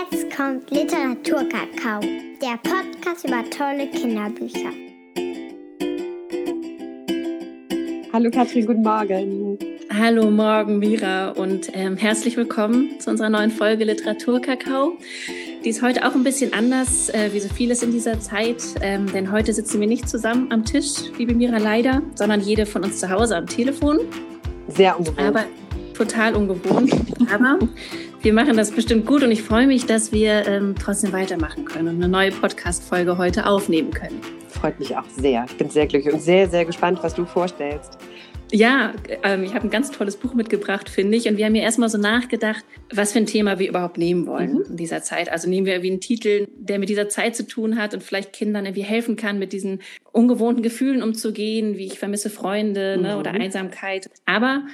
Jetzt 0.00 0.34
kommt 0.34 0.70
Literaturkakao, 0.70 2.00
der 2.40 2.58
Podcast 2.62 3.24
über 3.26 3.44
tolle 3.50 3.88
Kinderbücher. 3.88 4.70
Hallo 8.12 8.30
Katrin, 8.30 8.66
guten 8.66 8.82
Morgen. 8.82 9.58
Hallo 9.92 10.30
Morgen, 10.30 10.78
Mira 10.78 11.30
und 11.30 11.70
ähm, 11.74 11.96
herzlich 11.96 12.36
willkommen 12.36 12.98
zu 13.00 13.10
unserer 13.10 13.28
neuen 13.28 13.50
Folge 13.50 13.84
Literaturkakao. 13.84 14.96
Die 15.64 15.68
ist 15.68 15.82
heute 15.82 16.06
auch 16.06 16.14
ein 16.14 16.24
bisschen 16.24 16.54
anders, 16.54 17.10
äh, 17.10 17.30
wie 17.32 17.40
so 17.40 17.48
vieles 17.48 17.82
in 17.82 17.92
dieser 17.92 18.20
Zeit, 18.20 18.62
ähm, 18.80 19.10
denn 19.12 19.30
heute 19.30 19.52
sitzen 19.52 19.80
wir 19.80 19.88
nicht 19.88 20.08
zusammen 20.08 20.50
am 20.50 20.64
Tisch, 20.64 21.10
liebe 21.18 21.34
Mira, 21.34 21.58
leider, 21.58 22.00
sondern 22.14 22.40
jede 22.40 22.64
von 22.64 22.84
uns 22.84 23.00
zu 23.00 23.10
Hause 23.10 23.36
am 23.36 23.46
Telefon. 23.46 23.98
Sehr 24.68 24.98
ungewohnt. 24.98 25.20
Aber 25.20 25.44
total 25.94 26.34
ungewohnt. 26.34 26.92
Aber 27.30 27.58
wir 28.22 28.34
machen 28.34 28.56
das 28.56 28.70
bestimmt 28.70 29.06
gut 29.06 29.22
und 29.22 29.30
ich 29.30 29.42
freue 29.42 29.66
mich, 29.66 29.86
dass 29.86 30.12
wir 30.12 30.46
ähm, 30.46 30.74
trotzdem 30.78 31.12
weitermachen 31.12 31.64
können 31.64 31.88
und 31.88 31.94
eine 31.96 32.08
neue 32.08 32.30
Podcast-Folge 32.30 33.16
heute 33.16 33.46
aufnehmen 33.46 33.92
können. 33.92 34.20
Freut 34.48 34.78
mich 34.78 34.94
auch 34.94 35.08
sehr. 35.08 35.46
Ich 35.48 35.56
bin 35.56 35.70
sehr 35.70 35.86
glücklich 35.86 36.12
und 36.12 36.20
sehr, 36.20 36.48
sehr 36.48 36.66
gespannt, 36.66 36.98
was 37.02 37.14
du 37.14 37.24
vorstellst. 37.24 37.96
Ja, 38.52 38.92
ähm, 39.22 39.44
ich 39.44 39.54
habe 39.54 39.66
ein 39.66 39.70
ganz 39.70 39.90
tolles 39.90 40.16
Buch 40.16 40.34
mitgebracht, 40.34 40.90
finde 40.90 41.16
ich. 41.16 41.28
Und 41.28 41.38
wir 41.38 41.46
haben 41.46 41.54
ja 41.54 41.62
erstmal 41.62 41.88
so 41.88 41.96
nachgedacht, 41.96 42.64
was 42.92 43.12
für 43.12 43.20
ein 43.20 43.26
Thema 43.26 43.58
wir 43.58 43.68
überhaupt 43.68 43.96
nehmen 43.96 44.26
wollen 44.26 44.54
mhm. 44.54 44.64
in 44.70 44.76
dieser 44.76 45.02
Zeit. 45.02 45.30
Also 45.30 45.48
nehmen 45.48 45.66
wir 45.66 45.74
irgendwie 45.74 45.92
einen 45.92 46.00
Titel, 46.00 46.48
der 46.56 46.78
mit 46.78 46.88
dieser 46.88 47.08
Zeit 47.08 47.36
zu 47.36 47.46
tun 47.46 47.78
hat 47.78 47.94
und 47.94 48.02
vielleicht 48.02 48.32
Kindern 48.34 48.66
irgendwie 48.66 48.82
helfen 48.82 49.16
kann, 49.16 49.38
mit 49.38 49.52
diesen 49.52 49.80
ungewohnten 50.12 50.62
Gefühlen 50.62 51.02
umzugehen, 51.02 51.78
wie 51.78 51.86
ich 51.86 51.98
vermisse 51.98 52.28
Freunde 52.28 52.96
mhm. 52.96 53.02
ne, 53.02 53.18
oder 53.18 53.32
mhm. 53.32 53.40
Einsamkeit. 53.40 54.10
Aber 54.26 54.64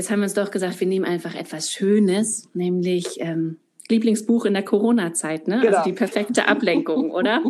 Jetzt 0.00 0.10
haben 0.10 0.20
wir 0.20 0.24
uns 0.24 0.32
doch 0.32 0.50
gesagt, 0.50 0.80
wir 0.80 0.86
nehmen 0.86 1.04
einfach 1.04 1.34
etwas 1.34 1.70
Schönes, 1.70 2.48
nämlich 2.54 3.20
ähm, 3.20 3.58
Lieblingsbuch 3.90 4.46
in 4.46 4.54
der 4.54 4.62
Corona-Zeit, 4.62 5.46
ne? 5.46 5.56
Also 5.56 5.66
genau. 5.66 5.76
Also 5.76 5.90
die 5.90 5.94
perfekte 5.94 6.48
Ablenkung, 6.48 7.10
oder? 7.10 7.42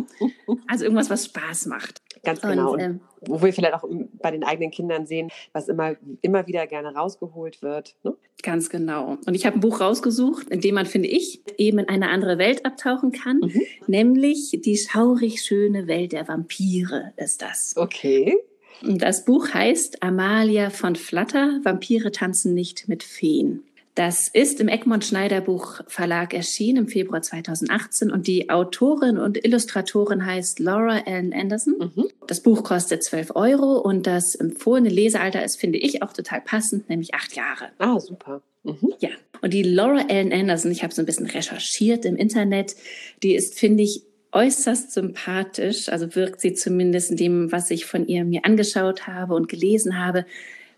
Also 0.67 0.83
irgendwas, 0.83 1.09
was 1.09 1.27
Spaß 1.27 1.67
macht. 1.67 2.01
Ganz 2.25 2.41
genau. 2.41 2.73
Und, 2.73 2.79
ähm, 2.81 2.99
wo 3.21 3.41
wir 3.41 3.53
vielleicht 3.53 3.73
auch 3.73 3.85
bei 4.21 4.31
den 4.31 4.43
eigenen 4.43 4.69
Kindern 4.69 5.05
sehen, 5.05 5.29
was 5.53 5.69
immer, 5.69 5.95
immer 6.21 6.45
wieder 6.45 6.67
gerne 6.67 6.93
rausgeholt 6.93 7.61
wird. 7.61 7.95
Ne? 8.03 8.17
Ganz 8.43 8.69
genau. 8.69 9.17
Und 9.25 9.33
ich 9.33 9.45
habe 9.45 9.57
ein 9.57 9.61
Buch 9.61 9.79
rausgesucht, 9.79 10.49
in 10.49 10.59
dem 10.59 10.75
man, 10.75 10.85
finde 10.85 11.07
ich, 11.07 11.41
eben 11.57 11.79
in 11.79 11.87
eine 11.87 12.09
andere 12.09 12.37
Welt 12.37 12.65
abtauchen 12.65 13.13
kann. 13.13 13.37
Mhm. 13.37 13.61
Nämlich 13.87 14.59
die 14.61 14.75
schaurig 14.75 15.41
schöne 15.41 15.87
Welt 15.87 16.11
der 16.11 16.27
Vampire 16.27 17.13
ist 17.15 17.41
das. 17.41 17.75
Okay. 17.77 18.35
Das 18.81 19.25
Buch 19.25 19.53
heißt 19.53 20.01
Amalia 20.01 20.69
von 20.69 20.95
Flatter, 20.95 21.59
Vampire 21.63 22.11
tanzen 22.11 22.53
nicht 22.53 22.87
mit 22.87 23.03
Feen. 23.03 23.63
Das 23.95 24.29
ist 24.29 24.61
im 24.61 24.69
Egmont 24.69 25.03
Schneider 25.03 25.41
Buch 25.41 25.81
Verlag 25.87 26.33
erschienen 26.33 26.85
im 26.85 26.87
Februar 26.87 27.21
2018 27.21 28.09
und 28.09 28.25
die 28.25 28.49
Autorin 28.49 29.17
und 29.17 29.43
Illustratorin 29.43 30.25
heißt 30.25 30.59
Laura 30.59 30.99
Ellen 30.99 31.33
Anderson. 31.33 31.75
Mhm. 31.77 32.07
Das 32.25 32.41
Buch 32.41 32.63
kostet 32.63 33.03
12 33.03 33.35
Euro 33.35 33.79
und 33.79 34.07
das 34.07 34.35
empfohlene 34.35 34.89
Lesealter 34.89 35.43
ist, 35.43 35.57
finde 35.57 35.77
ich, 35.77 36.01
auch 36.03 36.13
total 36.13 36.39
passend, 36.39 36.89
nämlich 36.89 37.13
acht 37.13 37.35
Jahre. 37.35 37.69
Ah, 37.79 37.99
super. 37.99 38.41
Mhm. 38.63 38.93
Ja, 38.99 39.09
und 39.41 39.53
die 39.53 39.63
Laura 39.63 40.05
Ellen 40.07 40.31
Anderson, 40.31 40.71
ich 40.71 40.83
habe 40.83 40.93
so 40.93 41.01
ein 41.01 41.05
bisschen 41.05 41.25
recherchiert 41.25 42.05
im 42.05 42.15
Internet, 42.15 42.75
die 43.23 43.35
ist, 43.35 43.59
finde 43.59 43.83
ich, 43.83 44.03
äußerst 44.31 44.91
sympathisch, 44.91 45.89
also 45.89 46.15
wirkt 46.15 46.41
sie 46.41 46.53
zumindest 46.53 47.11
in 47.11 47.17
dem, 47.17 47.51
was 47.51 47.71
ich 47.71 47.85
von 47.85 48.07
ihr 48.07 48.23
mir 48.23 48.45
angeschaut 48.45 49.07
habe 49.07 49.33
und 49.35 49.49
gelesen 49.49 49.99
habe. 49.99 50.25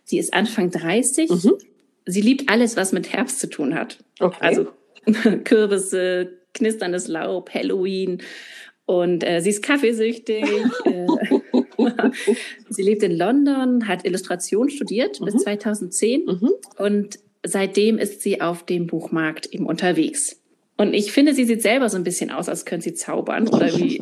Sie 0.04 0.18
ist 0.18 0.34
Anfang 0.34 0.72
30. 0.72 1.30
Mhm. 1.30 1.54
Sie 2.06 2.22
liebt 2.22 2.50
alles, 2.50 2.76
was 2.76 2.92
mit 2.92 3.14
Herbst 3.14 3.40
zu 3.40 3.50
tun 3.50 3.76
hat. 3.76 3.98
Okay. 4.20 4.38
Also 4.40 4.68
Kürbisse, 5.44 6.34
knisterndes 6.54 7.08
Laub, 7.08 7.54
Halloween. 7.54 8.22
Und 8.86 9.24
äh, 9.24 9.40
sie 9.42 9.52
ist 9.52 9.64
kaffeesüchtig. 9.64 10.44
äh, 10.86 11.08
sie 12.70 12.84
lebt 12.84 13.04
in 13.04 13.16
London, 13.16 13.88
hat 13.88 14.06
Illustration 14.06 14.70
studiert 14.70 15.22
mhm. 15.22 15.26
bis 15.26 15.36
2010 15.44 16.26
mhm. 16.26 16.52
und 16.78 17.20
seitdem 17.46 17.98
ist 17.98 18.22
sie 18.22 18.42
auf 18.42 18.66
dem 18.66 18.88
Buchmarkt 18.88 19.48
eben 19.48 19.66
unterwegs. 19.66 20.43
Und 20.84 20.94
ich 20.94 21.14
finde, 21.14 21.34
sie 21.34 21.46
sieht 21.46 21.62
selber 21.62 21.88
so 21.88 21.96
ein 21.96 22.04
bisschen 22.04 22.30
aus, 22.30 22.50
als 22.50 22.66
könnte 22.66 22.84
sie 22.84 22.94
zaubern 22.94 23.48
oder 23.48 23.68
wie 23.78 24.02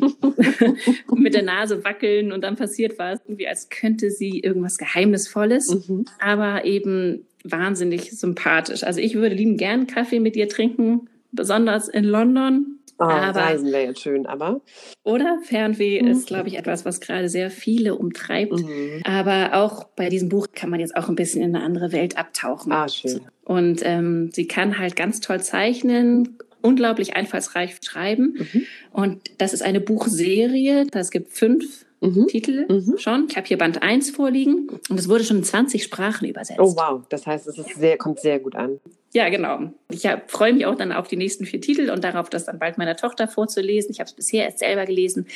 mit 1.14 1.32
der 1.32 1.44
Nase 1.44 1.84
wackeln 1.84 2.32
und 2.32 2.42
dann 2.42 2.56
passiert 2.56 2.98
was, 2.98 3.20
wie 3.28 3.46
als 3.46 3.68
könnte 3.68 4.10
sie 4.10 4.40
irgendwas 4.40 4.78
Geheimnisvolles, 4.78 5.86
mhm. 5.88 6.06
aber 6.18 6.64
eben 6.64 7.24
wahnsinnig 7.44 8.10
sympathisch. 8.10 8.82
Also 8.82 8.98
ich 8.98 9.14
würde 9.14 9.36
lieben 9.36 9.56
gern 9.56 9.86
Kaffee 9.86 10.18
mit 10.18 10.34
ihr 10.34 10.48
trinken, 10.48 11.08
besonders 11.30 11.86
in 11.86 12.02
London. 12.02 12.80
Oh, 12.98 13.04
aber, 13.04 13.40
Reisen 13.40 13.70
wäre 13.70 13.84
jetzt 13.84 14.00
schön, 14.00 14.26
aber. 14.26 14.60
Oder 15.04 15.38
Fernweh 15.44 16.02
mhm. 16.02 16.08
ist, 16.08 16.26
glaube 16.26 16.48
ich, 16.48 16.58
etwas, 16.58 16.84
was 16.84 17.00
gerade 17.00 17.28
sehr 17.28 17.52
viele 17.52 17.94
umtreibt. 17.94 18.58
Mhm. 18.58 19.02
Aber 19.04 19.54
auch 19.54 19.84
bei 19.84 20.08
diesem 20.08 20.28
Buch 20.28 20.48
kann 20.52 20.70
man 20.70 20.80
jetzt 20.80 20.96
auch 20.96 21.08
ein 21.08 21.14
bisschen 21.14 21.42
in 21.42 21.54
eine 21.54 21.64
andere 21.64 21.92
Welt 21.92 22.18
abtauchen. 22.18 22.72
Ah, 22.72 22.88
schön. 22.88 23.20
Und 23.44 23.82
ähm, 23.84 24.30
sie 24.32 24.48
kann 24.48 24.78
halt 24.78 24.96
ganz 24.96 25.20
toll 25.20 25.40
zeichnen 25.40 26.38
unglaublich 26.62 27.14
einfallsreich 27.14 27.76
schreiben. 27.82 28.34
Mhm. 28.38 28.66
Und 28.92 29.30
das 29.38 29.52
ist 29.52 29.62
eine 29.62 29.80
Buchserie. 29.80 30.86
Es 30.92 31.10
gibt 31.10 31.32
fünf 31.32 31.84
mhm. 32.02 32.26
Titel 32.26 32.66
mhm. 32.68 32.98
schon. 32.98 33.26
Ich 33.28 33.36
habe 33.36 33.46
hier 33.46 33.58
Band 33.58 33.82
1 33.82 34.10
vorliegen 34.10 34.68
und 34.88 34.98
es 34.98 35.08
wurde 35.08 35.24
schon 35.24 35.38
in 35.38 35.44
20 35.44 35.82
Sprachen 35.82 36.28
übersetzt. 36.28 36.60
Oh 36.60 36.74
wow, 36.76 37.02
das 37.08 37.26
heißt, 37.26 37.46
es 37.46 37.56
sehr, 37.56 37.96
kommt 37.96 38.20
sehr 38.20 38.38
gut 38.38 38.54
an. 38.54 38.80
Ja, 39.14 39.28
genau. 39.28 39.70
Ich 39.90 40.08
freue 40.26 40.54
mich 40.54 40.64
auch 40.64 40.74
dann 40.74 40.90
auf 40.90 41.06
die 41.06 41.16
nächsten 41.16 41.44
vier 41.44 41.60
Titel 41.60 41.90
und 41.90 42.02
darauf, 42.02 42.30
das 42.30 42.46
dann 42.46 42.58
bald 42.58 42.78
meiner 42.78 42.96
Tochter 42.96 43.28
vorzulesen. 43.28 43.90
Ich 43.90 44.00
habe 44.00 44.08
es 44.08 44.14
bisher 44.14 44.46
erst 44.46 44.60
selber 44.60 44.86
gelesen, 44.86 45.26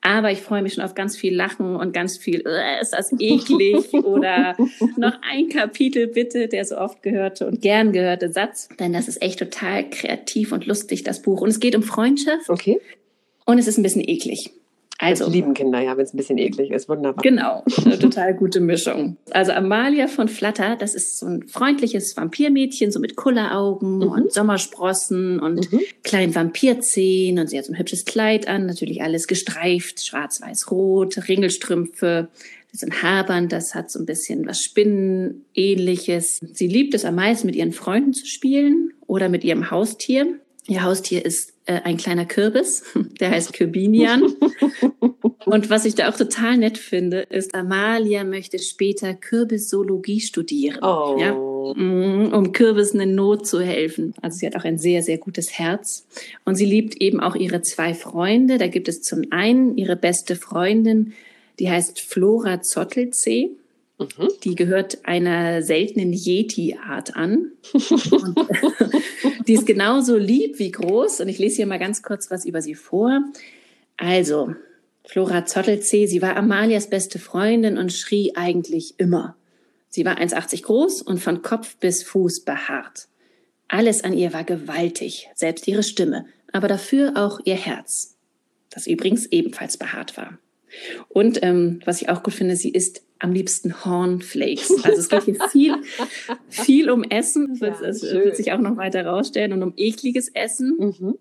aber 0.00 0.32
ich 0.32 0.40
freue 0.40 0.62
mich 0.62 0.74
schon 0.74 0.82
auf 0.82 0.96
ganz 0.96 1.16
viel 1.16 1.34
Lachen 1.34 1.76
und 1.76 1.92
ganz 1.92 2.18
viel, 2.18 2.42
äh, 2.44 2.80
ist 2.80 2.92
das 2.92 3.12
eklig 3.20 3.92
oder 3.92 4.56
noch 4.96 5.14
ein 5.22 5.48
Kapitel 5.48 6.08
bitte, 6.08 6.48
der 6.48 6.64
so 6.64 6.76
oft 6.76 7.04
gehörte 7.04 7.46
und 7.46 7.62
gern 7.62 7.92
gehörte 7.92 8.32
Satz, 8.32 8.68
denn 8.80 8.92
das 8.92 9.06
ist 9.06 9.22
echt 9.22 9.38
total 9.38 9.88
kreativ 9.88 10.50
und 10.50 10.66
lustig, 10.66 11.04
das 11.04 11.22
Buch. 11.22 11.40
Und 11.40 11.50
es 11.50 11.60
geht 11.60 11.76
um 11.76 11.84
Freundschaft. 11.84 12.50
Okay. 12.50 12.80
Und 13.46 13.58
es 13.58 13.68
ist 13.68 13.78
ein 13.78 13.84
bisschen 13.84 14.06
eklig. 14.06 14.50
Also, 15.02 15.24
das 15.24 15.32
lieben 15.32 15.54
Kinder, 15.54 15.80
ja, 15.80 15.96
wenn 15.96 16.04
es 16.04 16.12
ein 16.12 16.18
bisschen 16.18 16.36
eklig 16.36 16.70
ist. 16.70 16.86
Wunderbar. 16.86 17.22
Genau, 17.22 17.64
eine 17.84 17.98
total 17.98 18.34
gute 18.34 18.60
Mischung. 18.60 19.16
Also 19.30 19.52
Amalia 19.52 20.08
von 20.08 20.28
Flatter, 20.28 20.76
das 20.76 20.94
ist 20.94 21.18
so 21.18 21.26
ein 21.26 21.48
freundliches 21.48 22.14
Vampirmädchen, 22.18 22.92
so 22.92 23.00
mit 23.00 23.16
Kulleraugen 23.16 23.96
mhm. 23.96 24.08
und 24.08 24.32
Sommersprossen 24.32 25.40
und 25.40 25.72
mhm. 25.72 25.80
kleinen 26.02 26.34
Vampirzähnen. 26.34 27.40
Und 27.40 27.48
sie 27.48 27.56
hat 27.56 27.64
so 27.64 27.72
ein 27.72 27.78
hübsches 27.78 28.04
Kleid 28.04 28.46
an, 28.46 28.66
natürlich 28.66 29.02
alles 29.02 29.26
gestreift, 29.26 30.04
schwarz-weiß-rot, 30.04 31.28
Ringelstrümpfe. 31.28 32.28
Das 32.70 32.82
ist 32.82 32.84
ein 32.84 33.02
Haarband, 33.02 33.52
das 33.52 33.74
hat 33.74 33.90
so 33.90 33.98
ein 33.98 34.06
bisschen 34.06 34.46
was 34.46 34.60
Spinnenähnliches. 34.60 36.40
Sie 36.52 36.68
liebt 36.68 36.92
es 36.92 37.06
am 37.06 37.14
meisten, 37.14 37.46
mit 37.46 37.56
ihren 37.56 37.72
Freunden 37.72 38.12
zu 38.12 38.26
spielen 38.26 38.92
oder 39.06 39.30
mit 39.30 39.44
ihrem 39.44 39.70
Haustier. 39.70 40.38
Ihr 40.68 40.82
Haustier 40.84 41.24
ist 41.24 41.49
äh, 41.66 41.80
ein 41.84 41.96
kleiner 41.96 42.24
Kürbis, 42.24 42.84
der 43.20 43.30
heißt 43.30 43.52
Kürbinian. 43.52 44.22
Und 45.46 45.70
was 45.70 45.84
ich 45.84 45.94
da 45.94 46.10
auch 46.10 46.16
total 46.16 46.58
nett 46.58 46.78
finde, 46.78 47.20
ist, 47.20 47.54
Amalia 47.54 48.24
möchte 48.24 48.58
später 48.58 49.14
Kürbissologie 49.14 50.20
studieren. 50.20 50.78
Oh. 50.82 51.16
Ja, 51.18 51.32
mm, 51.32 52.32
um 52.32 52.52
Kürbissen 52.52 53.00
in 53.00 53.14
Not 53.14 53.46
zu 53.46 53.60
helfen. 53.60 54.14
Also 54.20 54.38
sie 54.38 54.46
hat 54.46 54.56
auch 54.56 54.64
ein 54.64 54.78
sehr, 54.78 55.02
sehr 55.02 55.18
gutes 55.18 55.58
Herz. 55.58 56.06
Und 56.44 56.56
sie 56.56 56.66
liebt 56.66 57.00
eben 57.00 57.20
auch 57.20 57.34
ihre 57.34 57.62
zwei 57.62 57.94
Freunde. 57.94 58.58
Da 58.58 58.66
gibt 58.66 58.88
es 58.88 59.02
zum 59.02 59.24
einen 59.30 59.76
ihre 59.76 59.96
beste 59.96 60.36
Freundin, 60.36 61.14
die 61.58 61.70
heißt 61.70 62.00
Flora 62.00 62.60
Zottelzee. 62.60 63.50
Mhm. 64.00 64.28
Die 64.44 64.54
gehört 64.54 65.04
einer 65.04 65.62
seltenen 65.62 66.12
Yeti-Art 66.12 67.16
an. 67.16 67.52
Die 69.46 69.52
ist 69.54 69.66
genauso 69.66 70.16
lieb 70.16 70.58
wie 70.58 70.70
groß. 70.70 71.20
Und 71.20 71.28
ich 71.28 71.38
lese 71.38 71.56
hier 71.56 71.66
mal 71.66 71.78
ganz 71.78 72.02
kurz 72.02 72.30
was 72.30 72.46
über 72.46 72.62
sie 72.62 72.74
vor. 72.74 73.22
Also, 73.98 74.54
Flora 75.04 75.44
Zottelzee, 75.44 76.06
sie 76.06 76.22
war 76.22 76.36
Amalias 76.36 76.88
beste 76.88 77.18
Freundin 77.18 77.76
und 77.76 77.92
schrie 77.92 78.32
eigentlich 78.36 78.94
immer. 78.98 79.36
Sie 79.90 80.04
war 80.04 80.18
1,80 80.18 80.62
groß 80.62 81.02
und 81.02 81.18
von 81.18 81.42
Kopf 81.42 81.76
bis 81.76 82.02
Fuß 82.02 82.40
behaart. 82.40 83.08
Alles 83.68 84.02
an 84.02 84.14
ihr 84.14 84.32
war 84.32 84.44
gewaltig, 84.44 85.28
selbst 85.34 85.68
ihre 85.68 85.82
Stimme, 85.82 86.26
aber 86.52 86.68
dafür 86.68 87.12
auch 87.16 87.40
ihr 87.44 87.56
Herz, 87.56 88.16
das 88.70 88.86
übrigens 88.86 89.26
ebenfalls 89.26 89.76
behaart 89.76 90.16
war. 90.16 90.38
Und 91.08 91.42
ähm, 91.42 91.80
was 91.84 92.00
ich 92.00 92.08
auch 92.08 92.22
gut 92.22 92.34
finde, 92.34 92.56
sie 92.56 92.70
isst 92.70 93.02
am 93.20 93.32
liebsten 93.32 93.84
Hornflakes. 93.84 94.70
Also 94.84 95.00
es 95.00 95.08
geht 95.08 95.24
hier 95.24 95.48
viel, 95.48 95.74
viel 96.48 96.90
um 96.90 97.04
Essen. 97.04 97.56
Ja, 97.60 97.76
das 97.80 98.02
wird 98.02 98.36
sich 98.36 98.52
auch 98.52 98.58
noch 98.58 98.76
weiter 98.76 99.06
rausstellen 99.06 99.52
und 99.52 99.62
um 99.62 99.74
ekliges 99.76 100.28
Essen. 100.28 100.76
Mhm. 100.78 101.18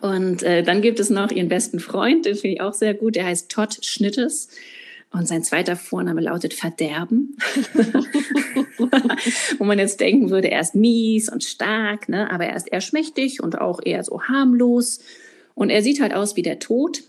Und 0.00 0.42
äh, 0.42 0.62
dann 0.62 0.82
gibt 0.82 0.98
es 0.98 1.10
noch 1.10 1.30
ihren 1.30 1.48
besten 1.48 1.78
Freund, 1.78 2.26
den 2.26 2.34
finde 2.34 2.56
ich 2.56 2.60
auch 2.60 2.72
sehr 2.72 2.94
gut. 2.94 3.14
Der 3.14 3.26
heißt 3.26 3.50
Todd 3.50 3.84
Schnittes. 3.84 4.48
Und 5.12 5.28
sein 5.28 5.44
zweiter 5.44 5.76
Vorname 5.76 6.20
lautet 6.20 6.54
Verderben. 6.54 7.36
Wo 9.58 9.64
man 9.64 9.78
jetzt 9.78 10.00
denken 10.00 10.30
würde, 10.30 10.50
er 10.50 10.60
ist 10.60 10.74
mies 10.74 11.30
und 11.30 11.44
stark, 11.44 12.08
ne? 12.08 12.32
aber 12.32 12.46
er 12.46 12.56
ist 12.56 12.72
eher 12.72 12.80
schmächtig 12.80 13.40
und 13.40 13.60
auch 13.60 13.78
eher 13.84 14.02
so 14.02 14.22
harmlos. 14.22 14.98
Und 15.54 15.70
er 15.70 15.82
sieht 15.82 16.00
halt 16.00 16.14
aus 16.14 16.34
wie 16.34 16.42
der 16.42 16.58
Tod, 16.58 17.04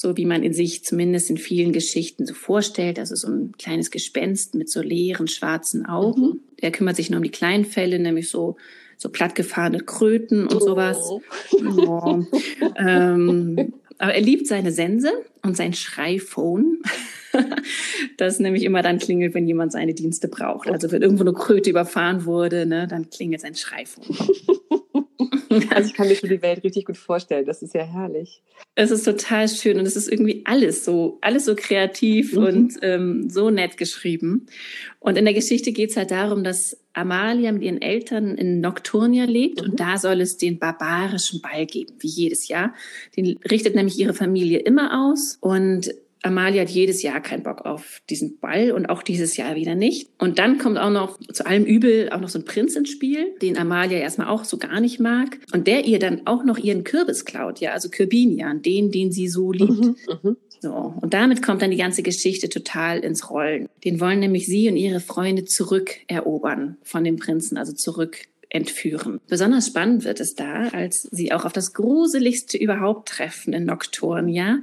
so 0.00 0.16
wie 0.16 0.26
man 0.26 0.44
in 0.44 0.52
sich 0.52 0.84
zumindest 0.84 1.28
in 1.28 1.38
vielen 1.38 1.72
Geschichten 1.72 2.24
so 2.24 2.32
vorstellt. 2.32 3.00
Also 3.00 3.16
so 3.16 3.26
ein 3.26 3.54
kleines 3.58 3.90
Gespenst 3.90 4.54
mit 4.54 4.70
so 4.70 4.80
leeren 4.80 5.26
schwarzen 5.26 5.86
Augen. 5.86 6.20
Mhm. 6.20 6.40
Er 6.56 6.70
kümmert 6.70 6.94
sich 6.94 7.10
nur 7.10 7.16
um 7.16 7.24
die 7.24 7.32
kleinen 7.32 7.64
Fälle, 7.64 7.98
nämlich 7.98 8.28
so 8.28 8.56
so 8.96 9.08
plattgefahrene 9.08 9.80
Kröten 9.80 10.46
und 10.46 10.62
sowas. 10.62 10.98
Oh. 11.00 11.20
Oh. 11.52 12.24
ähm, 12.76 13.72
aber 13.98 14.14
er 14.14 14.20
liebt 14.20 14.46
seine 14.46 14.70
Sense 14.70 15.10
und 15.42 15.56
sein 15.56 15.72
Schreiphone. 15.72 16.78
das 18.18 18.38
nämlich 18.38 18.62
immer 18.62 18.82
dann 18.82 19.00
klingelt, 19.00 19.34
wenn 19.34 19.48
jemand 19.48 19.72
seine 19.72 19.94
Dienste 19.94 20.28
braucht. 20.28 20.68
Also 20.68 20.92
wenn 20.92 21.02
irgendwo 21.02 21.24
eine 21.24 21.32
Kröte 21.32 21.70
überfahren 21.70 22.24
wurde, 22.24 22.66
ne, 22.66 22.86
dann 22.86 23.10
klingelt 23.10 23.40
sein 23.40 23.56
Schreiphone. 23.56 24.16
Also 25.70 25.88
ich 25.88 25.94
kann 25.94 26.08
mir 26.08 26.16
schon 26.16 26.28
die 26.28 26.42
Welt 26.42 26.64
richtig 26.64 26.86
gut 26.86 26.96
vorstellen. 26.96 27.46
Das 27.46 27.62
ist 27.62 27.74
ja 27.74 27.82
herrlich. 27.82 28.42
Es 28.74 28.90
ist 28.90 29.04
total 29.04 29.48
schön 29.48 29.78
und 29.78 29.86
es 29.86 29.96
ist 29.96 30.10
irgendwie 30.10 30.42
alles 30.44 30.84
so, 30.84 31.18
alles 31.20 31.44
so 31.44 31.54
kreativ 31.54 32.34
mhm. 32.34 32.44
und 32.44 32.74
ähm, 32.82 33.30
so 33.30 33.50
nett 33.50 33.76
geschrieben. 33.76 34.46
Und 35.00 35.16
in 35.16 35.24
der 35.24 35.34
Geschichte 35.34 35.72
geht 35.72 35.90
es 35.90 35.96
halt 35.96 36.10
darum, 36.10 36.44
dass 36.44 36.76
Amalia 36.92 37.52
mit 37.52 37.62
ihren 37.62 37.80
Eltern 37.80 38.36
in 38.36 38.60
Nocturnia 38.60 39.24
lebt 39.24 39.62
mhm. 39.62 39.70
und 39.70 39.80
da 39.80 39.98
soll 39.98 40.20
es 40.20 40.36
den 40.36 40.58
barbarischen 40.58 41.40
Ball 41.40 41.66
geben, 41.66 41.94
wie 42.00 42.08
jedes 42.08 42.48
Jahr. 42.48 42.74
Den 43.16 43.38
richtet 43.50 43.74
nämlich 43.74 43.98
ihre 43.98 44.14
Familie 44.14 44.58
immer 44.58 45.10
aus 45.10 45.38
und 45.40 45.94
Amalia 46.22 46.62
hat 46.62 46.70
jedes 46.70 47.02
Jahr 47.02 47.20
keinen 47.20 47.42
Bock 47.42 47.64
auf 47.64 48.02
diesen 48.10 48.38
Ball 48.38 48.72
und 48.72 48.86
auch 48.86 49.02
dieses 49.02 49.36
Jahr 49.36 49.54
wieder 49.54 49.74
nicht. 49.74 50.08
Und 50.18 50.38
dann 50.38 50.58
kommt 50.58 50.78
auch 50.78 50.90
noch 50.90 51.18
zu 51.32 51.46
allem 51.46 51.64
Übel 51.64 52.10
auch 52.10 52.20
noch 52.20 52.28
so 52.28 52.38
ein 52.38 52.44
Prinz 52.44 52.74
ins 52.76 52.90
Spiel, 52.90 53.34
den 53.40 53.56
Amalia 53.56 53.98
erstmal 53.98 54.28
auch 54.28 54.44
so 54.44 54.58
gar 54.58 54.80
nicht 54.80 54.98
mag. 55.00 55.38
Und 55.52 55.66
der 55.66 55.84
ihr 55.84 55.98
dann 55.98 56.26
auch 56.26 56.44
noch 56.44 56.58
ihren 56.58 56.84
Kürbis 56.84 57.24
klaut, 57.24 57.60
ja, 57.60 57.72
also 57.72 57.88
Kürbinian, 57.88 58.62
den, 58.62 58.90
den 58.90 59.12
sie 59.12 59.28
so 59.28 59.52
liebt. 59.52 59.84
Mhm, 59.84 59.96
mhm, 60.22 60.36
so. 60.60 60.94
Und 61.00 61.14
damit 61.14 61.42
kommt 61.42 61.62
dann 61.62 61.70
die 61.70 61.76
ganze 61.76 62.02
Geschichte 62.02 62.48
total 62.48 62.98
ins 63.00 63.30
Rollen. 63.30 63.68
Den 63.84 64.00
wollen 64.00 64.20
nämlich 64.20 64.46
sie 64.46 64.68
und 64.68 64.76
ihre 64.76 65.00
Freunde 65.00 65.44
zurückerobern 65.44 66.78
von 66.82 67.04
dem 67.04 67.16
Prinzen, 67.16 67.56
also 67.56 67.72
zurück 67.72 68.18
entführen. 68.50 69.20
Besonders 69.28 69.66
spannend 69.66 70.04
wird 70.04 70.20
es 70.20 70.34
da, 70.34 70.68
als 70.68 71.02
sie 71.02 71.32
auch 71.32 71.44
auf 71.44 71.52
das 71.52 71.74
gruseligste 71.74 72.56
überhaupt 72.56 73.08
treffen 73.08 73.52
in 73.52 73.64
Nocturnia, 73.64 74.60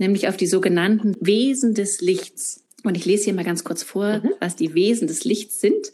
nämlich 0.00 0.26
auf 0.28 0.36
die 0.36 0.46
sogenannten 0.46 1.16
Wesen 1.20 1.74
des 1.74 2.00
Lichts. 2.00 2.64
Und 2.82 2.96
ich 2.96 3.04
lese 3.04 3.24
hier 3.24 3.34
mal 3.34 3.44
ganz 3.44 3.62
kurz 3.62 3.82
vor, 3.82 4.18
mhm. 4.18 4.30
was 4.40 4.56
die 4.56 4.74
Wesen 4.74 5.06
des 5.06 5.24
Lichts 5.24 5.60
sind. 5.60 5.92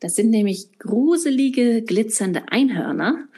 Das 0.00 0.14
sind 0.14 0.30
nämlich 0.30 0.78
gruselige, 0.78 1.82
glitzernde 1.82 2.44
Einhörner, 2.48 3.28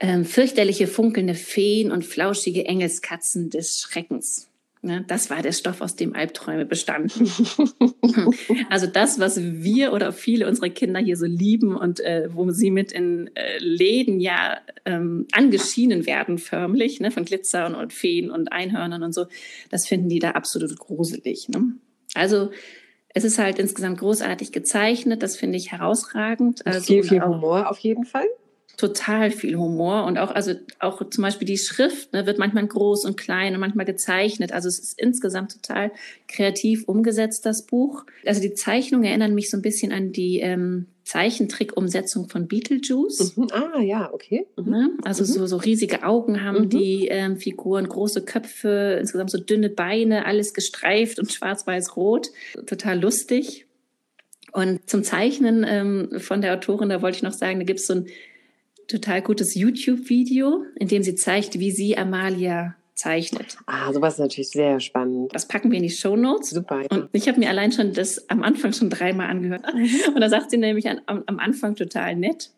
ähm, 0.00 0.24
fürchterliche, 0.24 0.86
funkelnde 0.86 1.34
Feen 1.34 1.90
und 1.92 2.04
flauschige 2.04 2.64
Engelskatzen 2.64 3.50
des 3.50 3.80
Schreckens. 3.80 4.48
Ne, 4.80 5.04
das 5.08 5.28
war 5.28 5.42
der 5.42 5.52
Stoff, 5.52 5.80
aus 5.80 5.96
dem 5.96 6.14
Albträume 6.14 6.64
bestanden. 6.64 7.28
also 8.70 8.86
das, 8.86 9.18
was 9.18 9.40
wir 9.42 9.92
oder 9.92 10.12
viele 10.12 10.46
unserer 10.46 10.68
Kinder 10.68 11.00
hier 11.00 11.16
so 11.16 11.26
lieben 11.26 11.76
und 11.76 11.98
äh, 11.98 12.28
wo 12.32 12.48
sie 12.52 12.70
mit 12.70 12.92
in 12.92 13.28
äh, 13.34 13.58
Läden 13.58 14.20
ja 14.20 14.58
ähm, 14.84 15.26
angeschienen 15.32 16.06
werden, 16.06 16.38
förmlich, 16.38 17.00
ne, 17.00 17.10
von 17.10 17.24
Glitzer 17.24 17.66
und, 17.66 17.74
und, 17.74 17.92
Feen 17.92 18.30
und 18.30 18.52
Einhörnern 18.52 19.02
und 19.02 19.12
so, 19.12 19.26
das 19.70 19.86
finden 19.86 20.08
die 20.08 20.20
da 20.20 20.32
absolut 20.32 20.78
gruselig. 20.78 21.48
Ne? 21.48 21.72
Also 22.14 22.50
es 23.08 23.24
ist 23.24 23.38
halt 23.38 23.58
insgesamt 23.58 23.98
großartig 23.98 24.52
gezeichnet, 24.52 25.24
das 25.24 25.36
finde 25.36 25.56
ich 25.56 25.72
herausragend. 25.72 26.64
Also, 26.64 26.80
viel, 26.80 27.02
viel 27.02 27.22
Humor 27.22 27.68
auf 27.68 27.78
jeden 27.78 28.04
Fall 28.04 28.26
total 28.78 29.32
viel 29.32 29.56
Humor 29.56 30.04
und 30.04 30.18
auch, 30.18 30.30
also 30.30 30.52
auch 30.78 31.02
zum 31.10 31.22
Beispiel 31.22 31.46
die 31.46 31.58
Schrift 31.58 32.12
ne, 32.12 32.26
wird 32.26 32.38
manchmal 32.38 32.64
groß 32.64 33.04
und 33.04 33.16
klein 33.16 33.52
und 33.52 33.60
manchmal 33.60 33.84
gezeichnet. 33.84 34.52
Also 34.52 34.68
es 34.68 34.78
ist 34.78 34.98
insgesamt 34.98 35.52
total 35.52 35.90
kreativ 36.28 36.84
umgesetzt, 36.84 37.44
das 37.44 37.66
Buch. 37.66 38.06
Also 38.24 38.40
die 38.40 38.54
Zeichnungen 38.54 39.04
erinnern 39.04 39.34
mich 39.34 39.50
so 39.50 39.56
ein 39.56 39.62
bisschen 39.62 39.90
an 39.90 40.12
die 40.12 40.38
ähm, 40.38 40.86
Zeichentrick-Umsetzung 41.02 42.28
von 42.28 42.46
Beetlejuice. 42.46 43.36
Mhm. 43.36 43.48
Ah, 43.50 43.80
ja, 43.80 44.12
okay. 44.12 44.46
Mhm. 44.56 44.70
Ne? 44.70 44.90
Also 45.02 45.24
mhm. 45.24 45.26
so, 45.26 45.46
so 45.46 45.56
riesige 45.56 46.04
Augen 46.04 46.44
haben 46.44 46.66
mhm. 46.66 46.68
die 46.68 47.08
ähm, 47.08 47.36
Figuren, 47.36 47.88
große 47.88 48.24
Köpfe, 48.24 48.98
insgesamt 49.00 49.32
so 49.32 49.38
dünne 49.38 49.70
Beine, 49.70 50.24
alles 50.24 50.54
gestreift 50.54 51.18
und 51.18 51.32
schwarz-weiß-rot. 51.32 52.30
Total 52.64 53.00
lustig. 53.00 53.66
Und 54.52 54.88
zum 54.88 55.02
Zeichnen 55.02 55.64
ähm, 55.68 56.20
von 56.20 56.40
der 56.42 56.54
Autorin, 56.54 56.88
da 56.88 57.02
wollte 57.02 57.16
ich 57.16 57.22
noch 57.22 57.32
sagen, 57.32 57.58
da 57.58 57.64
gibt 57.64 57.80
es 57.80 57.86
so 57.86 57.94
ein 57.94 58.06
total 58.88 59.22
gutes 59.22 59.54
YouTube-Video, 59.54 60.64
in 60.76 60.88
dem 60.88 61.02
sie 61.02 61.14
zeigt, 61.14 61.58
wie 61.58 61.70
sie 61.70 61.96
Amalia 61.96 62.74
zeichnet. 62.94 63.56
Ah, 63.66 63.92
sowas 63.92 64.14
ist 64.14 64.20
natürlich 64.20 64.50
sehr 64.50 64.80
spannend. 64.80 65.32
Das 65.32 65.46
packen 65.46 65.70
wir 65.70 65.76
in 65.76 65.84
die 65.84 65.90
Show 65.90 66.16
Notes. 66.16 66.50
Super. 66.50 66.82
Ja. 66.82 66.88
Und 66.90 67.08
ich 67.12 67.28
habe 67.28 67.38
mir 67.38 67.48
allein 67.48 67.70
schon 67.70 67.92
das 67.92 68.28
am 68.28 68.42
Anfang 68.42 68.72
schon 68.72 68.90
dreimal 68.90 69.28
angehört. 69.30 69.64
Und 70.14 70.20
da 70.20 70.28
sagt 70.28 70.50
sie 70.50 70.56
nämlich 70.56 70.88
an, 70.88 71.00
am, 71.06 71.22
am, 71.26 71.38
Anfang 71.38 71.76
total 71.76 72.16
nett. 72.16 72.50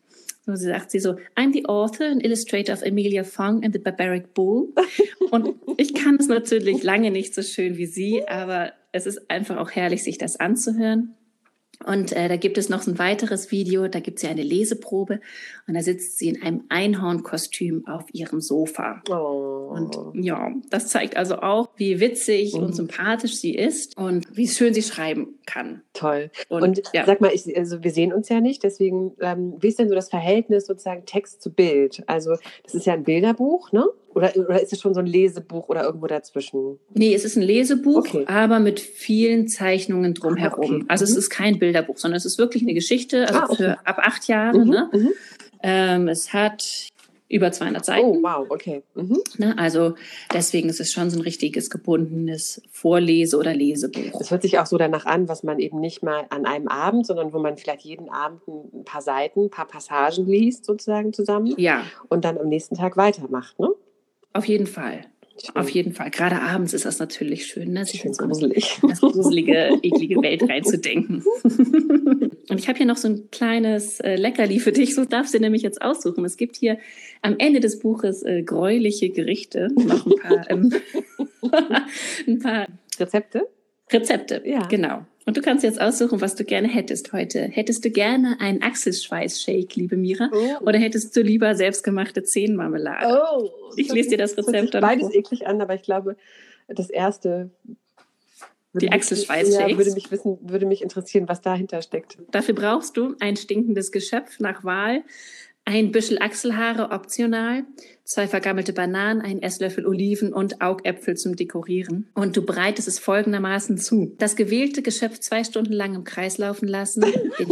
So, 0.46 0.54
sie 0.54 0.68
sagt 0.68 0.90
sie 0.90 0.98
so, 0.98 1.16
I'm 1.36 1.52
the 1.52 1.66
author 1.66 2.06
and 2.06 2.24
illustrator 2.24 2.72
of 2.72 2.82
Amelia 2.82 3.24
Fong 3.24 3.62
and 3.62 3.74
the 3.74 3.78
Barbaric 3.78 4.32
Bull. 4.32 4.72
Und 5.30 5.56
ich 5.76 5.92
kann 5.92 6.16
es 6.16 6.28
natürlich 6.28 6.82
lange 6.82 7.10
nicht 7.10 7.34
so 7.34 7.42
schön 7.42 7.76
wie 7.76 7.86
sie, 7.86 8.26
aber 8.26 8.72
es 8.92 9.04
ist 9.04 9.30
einfach 9.30 9.58
auch 9.58 9.70
herrlich, 9.70 10.02
sich 10.02 10.16
das 10.16 10.40
anzuhören. 10.40 11.14
Und 11.86 12.12
äh, 12.12 12.28
da 12.28 12.36
gibt 12.36 12.58
es 12.58 12.68
noch 12.68 12.86
ein 12.86 12.98
weiteres 12.98 13.50
Video, 13.50 13.88
da 13.88 14.00
gibt 14.00 14.18
sie 14.18 14.28
eine 14.28 14.42
Leseprobe 14.42 15.20
und 15.66 15.74
da 15.74 15.82
sitzt 15.82 16.18
sie 16.18 16.28
in 16.28 16.42
einem 16.42 16.64
Einhornkostüm 16.68 17.86
auf 17.86 18.04
ihrem 18.12 18.40
Sofa. 18.40 19.02
Oh. 19.10 19.72
Und 19.74 19.98
ja, 20.14 20.52
das 20.68 20.88
zeigt 20.88 21.16
also 21.16 21.36
auch, 21.36 21.70
wie 21.76 22.00
witzig 22.00 22.54
mhm. 22.54 22.64
und 22.64 22.76
sympathisch 22.76 23.36
sie 23.36 23.54
ist 23.54 23.96
und 23.96 24.26
wie 24.36 24.46
schön 24.46 24.74
sie 24.74 24.82
schreiben 24.82 25.38
kann. 25.46 25.80
Toll. 25.94 26.30
Und, 26.48 26.62
und 26.62 26.82
ja. 26.92 27.06
sag 27.06 27.20
mal, 27.22 27.32
ich, 27.32 27.56
also 27.56 27.82
wir 27.82 27.92
sehen 27.92 28.12
uns 28.12 28.28
ja 28.28 28.40
nicht, 28.40 28.62
deswegen, 28.62 29.12
ähm, 29.20 29.54
wie 29.60 29.68
ist 29.68 29.78
denn 29.78 29.88
so 29.88 29.94
das 29.94 30.10
Verhältnis 30.10 30.66
sozusagen 30.66 31.06
Text 31.06 31.40
zu 31.40 31.50
Bild? 31.50 32.02
Also 32.06 32.36
das 32.62 32.74
ist 32.74 32.86
ja 32.86 32.92
ein 32.92 33.04
Bilderbuch, 33.04 33.72
ne? 33.72 33.86
Oder, 34.14 34.36
oder 34.36 34.60
ist 34.60 34.72
es 34.72 34.80
schon 34.80 34.92
so 34.92 35.00
ein 35.00 35.06
Lesebuch 35.06 35.68
oder 35.68 35.84
irgendwo 35.84 36.06
dazwischen? 36.06 36.78
Nee, 36.94 37.14
es 37.14 37.24
ist 37.24 37.36
ein 37.36 37.42
Lesebuch, 37.42 37.98
okay. 37.98 38.24
aber 38.26 38.58
mit 38.58 38.80
vielen 38.80 39.46
Zeichnungen 39.46 40.14
drumherum. 40.14 40.76
Okay. 40.76 40.84
Also 40.88 41.04
mhm. 41.04 41.10
es 41.10 41.16
ist 41.16 41.30
kein 41.30 41.58
Bilderbuch, 41.58 41.96
sondern 41.96 42.16
es 42.16 42.24
ist 42.24 42.38
wirklich 42.38 42.62
eine 42.62 42.74
Geschichte, 42.74 43.28
also 43.28 43.40
ah, 43.40 43.44
okay. 43.44 43.56
für 43.56 43.86
ab 43.86 43.98
acht 43.98 44.26
Jahre. 44.26 44.58
Mhm. 44.58 44.70
Ne? 44.70 44.90
Mhm. 44.92 45.08
Ähm, 45.62 46.08
es 46.08 46.32
hat 46.32 46.90
über 47.28 47.52
200 47.52 47.84
Seiten. 47.84 48.06
Oh, 48.06 48.22
wow, 48.22 48.46
okay. 48.50 48.82
Mhm. 48.94 49.22
Ne, 49.38 49.56
also 49.56 49.94
deswegen 50.34 50.68
ist 50.68 50.80
es 50.80 50.90
schon 50.90 51.10
so 51.10 51.18
ein 51.18 51.22
richtiges 51.22 51.70
gebundenes 51.70 52.60
Vorlese- 52.72 53.38
oder 53.38 53.54
Lesebuch. 53.54 54.20
Es 54.20 54.32
hört 54.32 54.42
sich 54.42 54.58
auch 54.58 54.66
so 54.66 54.76
danach 54.76 55.06
an, 55.06 55.28
was 55.28 55.44
man 55.44 55.60
eben 55.60 55.78
nicht 55.78 56.02
mal 56.02 56.26
an 56.30 56.44
einem 56.44 56.66
Abend, 56.66 57.06
sondern 57.06 57.32
wo 57.32 57.38
man 57.38 57.56
vielleicht 57.56 57.82
jeden 57.82 58.08
Abend 58.10 58.40
ein 58.48 58.84
paar 58.84 59.00
Seiten, 59.00 59.44
ein 59.44 59.50
paar 59.50 59.68
Passagen 59.68 60.26
liest 60.26 60.64
sozusagen 60.64 61.12
zusammen. 61.12 61.54
Ja. 61.56 61.84
Und 62.08 62.24
dann 62.24 62.36
am 62.36 62.48
nächsten 62.48 62.74
Tag 62.74 62.96
weitermacht, 62.96 63.58
ne? 63.60 63.68
Auf 64.32 64.46
jeden 64.46 64.66
Fall. 64.66 65.06
Schön. 65.42 65.56
Auf 65.56 65.70
jeden 65.70 65.92
Fall. 65.94 66.10
Gerade 66.10 66.42
abends 66.42 66.74
ist 66.74 66.84
das 66.84 66.98
natürlich 66.98 67.46
schön, 67.46 67.72
ne? 67.72 67.86
sich 67.86 68.04
in 68.04 68.12
so 68.12 68.26
gruselig. 68.26 68.78
das 68.82 69.00
gruselige, 69.00 69.70
eklige 69.82 70.20
Welt 70.20 70.42
reinzudenken. 70.42 71.24
Und 72.50 72.58
ich 72.58 72.68
habe 72.68 72.76
hier 72.76 72.86
noch 72.86 72.98
so 72.98 73.08
ein 73.08 73.30
kleines 73.30 74.00
äh, 74.00 74.16
Leckerli 74.16 74.58
für 74.60 74.72
dich. 74.72 74.94
So 74.94 75.06
darfst 75.06 75.32
du 75.32 75.40
nämlich 75.40 75.62
jetzt 75.62 75.80
aussuchen. 75.80 76.24
Es 76.26 76.36
gibt 76.36 76.56
hier 76.56 76.78
am 77.22 77.36
Ende 77.38 77.60
des 77.60 77.78
Buches 77.78 78.22
äh, 78.22 78.42
gräuliche 78.42 79.08
Gerichte. 79.08 79.68
Noch 79.74 80.04
ein 80.04 80.16
paar, 80.16 80.50
ähm, 80.50 80.72
ein 82.26 82.38
paar 82.40 82.66
Rezepte. 82.98 83.48
Rezepte, 83.92 84.42
ja. 84.44 84.66
genau. 84.66 85.04
Und 85.26 85.36
du 85.36 85.42
kannst 85.42 85.64
jetzt 85.64 85.80
aussuchen, 85.80 86.20
was 86.20 86.34
du 86.34 86.44
gerne 86.44 86.68
hättest 86.68 87.12
heute. 87.12 87.40
Hättest 87.40 87.84
du 87.84 87.90
gerne 87.90 88.36
einen 88.40 88.62
Achselschweiß-Shake, 88.62 89.76
liebe 89.76 89.96
Mira? 89.96 90.30
Oh. 90.32 90.66
Oder 90.66 90.78
hättest 90.78 91.14
du 91.16 91.22
lieber 91.22 91.54
selbstgemachte 91.54 92.22
Zehenmarmelade? 92.22 93.20
Oh, 93.32 93.50
ich 93.76 93.92
lese 93.92 94.10
dir 94.10 94.18
das 94.18 94.36
Rezept 94.36 94.74
an. 94.74 94.80
Beides 94.80 95.14
eklig 95.14 95.46
an, 95.46 95.60
aber 95.60 95.74
ich 95.74 95.82
glaube, 95.82 96.16
das 96.68 96.90
erste. 96.90 97.50
Die 98.72 98.90
Achselschweiß-Shakes. 98.90 99.70
Ja, 99.72 99.76
würde 99.76 99.92
mich 99.92 100.10
wissen, 100.10 100.38
würde 100.42 100.64
mich 100.64 100.82
interessieren, 100.82 101.28
was 101.28 101.40
dahinter 101.40 101.82
steckt. 101.82 102.18
Dafür 102.30 102.54
brauchst 102.54 102.96
du 102.96 103.16
ein 103.20 103.36
stinkendes 103.36 103.92
Geschöpf 103.92 104.38
nach 104.38 104.64
Wahl, 104.64 105.02
ein 105.64 105.92
Büschel 105.92 106.18
Achselhaare 106.18 106.90
optional, 106.90 107.64
zwei 108.04 108.26
vergammelte 108.26 108.72
Bananen, 108.72 109.20
ein 109.20 109.40
Esslöffel 109.40 109.86
Oliven 109.86 110.32
und 110.32 110.60
Augäpfel 110.60 111.16
zum 111.16 111.36
Dekorieren. 111.36 112.08
Und 112.14 112.36
du 112.36 112.44
bereitest 112.44 112.88
es 112.88 112.98
folgendermaßen 112.98 113.78
zu. 113.78 114.14
Das 114.18 114.34
gewählte 114.34 114.82
Geschöpf 114.82 115.20
zwei 115.20 115.44
Stunden 115.44 115.72
lang 115.72 115.94
im 115.94 116.04
Kreis 116.04 116.38
laufen 116.38 116.66
lassen, 116.66 117.02
den, 117.02 117.48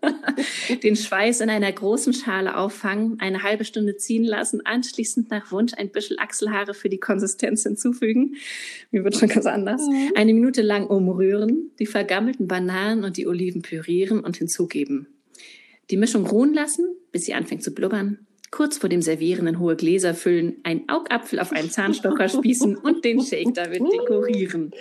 den 0.82 0.96
Schweiß 0.96 1.40
in 1.40 1.50
einer 1.50 1.70
großen 1.70 2.14
Schale 2.14 2.56
auffangen, 2.56 3.18
eine 3.20 3.42
halbe 3.42 3.64
Stunde 3.64 3.96
ziehen 3.96 4.24
lassen, 4.24 4.64
anschließend 4.64 5.30
nach 5.30 5.52
Wunsch 5.52 5.74
ein 5.74 5.90
bisschen 5.90 6.18
Achselhaare 6.18 6.72
für 6.72 6.88
die 6.88 7.00
Konsistenz 7.00 7.64
hinzufügen. 7.64 8.36
Mir 8.90 9.04
wird 9.04 9.16
schon 9.16 9.28
ganz 9.28 9.46
anders. 9.46 9.82
Mhm. 9.86 10.12
Eine 10.14 10.32
Minute 10.32 10.62
lang 10.62 10.86
umrühren, 10.86 11.72
die 11.78 11.86
vergammelten 11.86 12.48
Bananen 12.48 13.04
und 13.04 13.16
die 13.16 13.26
Oliven 13.26 13.62
pürieren 13.62 14.20
und 14.20 14.38
hinzugeben. 14.38 15.06
Die 15.90 15.96
Mischung 15.96 16.26
ruhen 16.26 16.54
lassen, 16.54 16.86
bis 17.12 17.24
sie 17.24 17.34
anfängt 17.34 17.62
zu 17.62 17.72
blubbern. 17.72 18.26
Kurz 18.50 18.78
vor 18.78 18.88
dem 18.88 19.00
Servieren 19.00 19.46
in 19.46 19.60
hohe 19.60 19.76
Gläser 19.76 20.14
füllen, 20.14 20.56
einen 20.64 20.88
Augapfel 20.88 21.38
auf 21.38 21.52
einen 21.52 21.70
Zahnstocher 21.70 22.28
spießen 22.28 22.76
und 22.76 23.04
den 23.04 23.20
Shake 23.20 23.54
damit 23.54 23.80
dekorieren. 23.80 24.72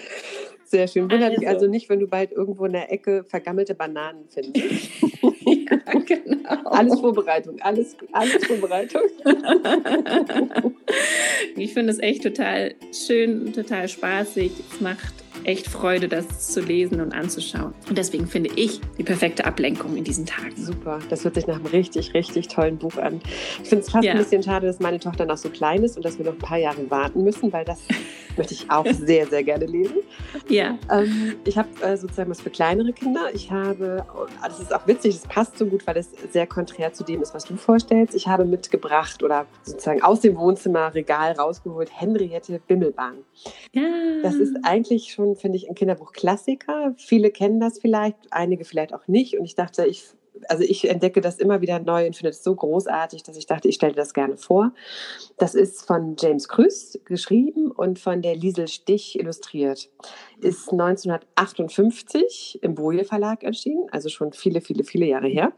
Sehr 0.65 0.87
schön. 0.87 1.03
Wundert 1.03 1.31
also. 1.31 1.39
mich 1.39 1.47
also 1.47 1.67
nicht, 1.67 1.89
wenn 1.89 1.99
du 1.99 2.07
bald 2.07 2.31
irgendwo 2.31 2.65
in 2.65 2.73
der 2.73 2.91
Ecke 2.91 3.23
vergammelte 3.27 3.73
Bananen 3.73 4.25
findest. 4.27 4.89
ja, 5.45 5.99
genau. 6.05 6.49
Alles 6.65 6.99
Vorbereitung, 6.99 7.59
alles, 7.61 7.95
alles 8.11 8.45
Vorbereitung. 8.45 9.01
ich 11.55 11.73
finde 11.73 11.91
es 11.91 11.99
echt 11.99 12.21
total 12.21 12.75
schön, 12.91 13.51
total 13.51 13.87
spaßig. 13.87 14.51
Es 14.71 14.79
macht 14.79 15.13
echt 15.43 15.67
Freude, 15.67 16.07
das 16.07 16.51
zu 16.51 16.61
lesen 16.61 17.01
und 17.01 17.13
anzuschauen. 17.13 17.73
Und 17.87 17.97
deswegen 17.97 18.27
finde 18.27 18.49
ich 18.55 18.81
die 18.97 19.03
perfekte 19.03 19.45
Ablenkung 19.45 19.95
in 19.97 20.03
diesen 20.03 20.25
Tagen. 20.25 20.55
Super, 20.55 20.99
das 21.09 21.23
hört 21.23 21.35
sich 21.35 21.47
nach 21.47 21.55
einem 21.55 21.65
richtig, 21.67 22.13
richtig 22.13 22.47
tollen 22.47 22.77
Buch 22.77 22.97
an. 22.97 23.21
Ich 23.63 23.69
finde 23.69 23.85
es 23.85 23.91
fast 23.91 24.03
ja. 24.05 24.11
ein 24.13 24.17
bisschen 24.17 24.43
schade, 24.43 24.67
dass 24.67 24.79
meine 24.79 24.99
Tochter 24.99 25.25
noch 25.25 25.37
so 25.37 25.49
klein 25.49 25.83
ist 25.83 25.97
und 25.97 26.05
dass 26.05 26.17
wir 26.17 26.25
noch 26.25 26.33
ein 26.33 26.39
paar 26.39 26.57
Jahre 26.57 26.89
warten 26.89 27.23
müssen, 27.23 27.51
weil 27.53 27.65
das 27.65 27.79
möchte 28.37 28.53
ich 28.53 28.69
auch 28.69 28.85
sehr, 28.85 29.27
sehr 29.27 29.43
gerne 29.43 29.65
lesen. 29.65 29.97
Ja. 30.47 30.77
Ähm, 30.91 31.35
ich 31.45 31.57
habe 31.57 31.69
äh, 31.81 31.97
sozusagen 31.97 32.29
was 32.29 32.41
für 32.41 32.49
kleinere 32.49 32.93
Kinder. 32.93 33.29
Ich 33.33 33.51
habe, 33.51 34.05
oh, 34.15 34.25
das 34.43 34.59
ist 34.59 34.73
auch 34.73 34.87
witzig, 34.87 35.15
das 35.15 35.27
passt 35.27 35.57
so 35.57 35.65
gut, 35.65 35.85
weil 35.85 35.97
es 35.97 36.09
sehr 36.31 36.47
konträr 36.47 36.93
zu 36.93 37.03
dem 37.03 37.21
ist, 37.21 37.33
was 37.33 37.45
du 37.45 37.55
vorstellst. 37.55 38.15
Ich 38.15 38.27
habe 38.27 38.45
mitgebracht 38.45 39.23
oder 39.23 39.45
sozusagen 39.63 40.01
aus 40.01 40.21
dem 40.21 40.37
Wohnzimmerregal 40.37 41.33
rausgeholt 41.33 41.89
Henriette 41.93 42.59
Bimmelbahn. 42.67 43.17
Ja. 43.73 43.83
Das 44.23 44.35
ist 44.35 44.55
eigentlich 44.63 45.11
schon, 45.13 45.28
finde 45.35 45.57
ich, 45.57 45.69
ein 45.69 45.75
Kinderbuch-Klassiker. 45.75 46.93
Viele 46.97 47.31
kennen 47.31 47.59
das 47.59 47.79
vielleicht, 47.79 48.17
einige 48.31 48.65
vielleicht 48.65 48.93
auch 48.93 49.07
nicht. 49.07 49.37
Und 49.37 49.45
ich 49.45 49.55
dachte, 49.55 49.85
ich 49.85 50.03
also 50.47 50.63
ich 50.63 50.89
entdecke 50.89 51.21
das 51.21 51.37
immer 51.37 51.61
wieder 51.61 51.79
neu 51.79 52.05
und 52.05 52.15
finde 52.15 52.29
es 52.29 52.43
so 52.43 52.55
großartig, 52.55 53.23
dass 53.23 53.37
ich 53.37 53.45
dachte, 53.45 53.67
ich 53.67 53.75
stelle 53.75 53.93
das 53.93 54.13
gerne 54.13 54.37
vor. 54.37 54.71
Das 55.37 55.55
ist 55.55 55.85
von 55.85 56.15
James 56.17 56.47
Krüß 56.47 56.99
geschrieben 57.05 57.71
und 57.71 57.99
von 57.99 58.21
der 58.21 58.35
Liesel 58.35 58.67
Stich 58.67 59.19
illustriert. 59.19 59.89
Ist 60.39 60.71
1958 60.71 62.59
im 62.61 62.75
Boje 62.75 63.03
Verlag 63.03 63.43
erschienen, 63.43 63.87
also 63.91 64.09
schon 64.09 64.33
viele, 64.33 64.61
viele, 64.61 64.83
viele 64.83 65.05
Jahre 65.07 65.27
her. 65.27 65.51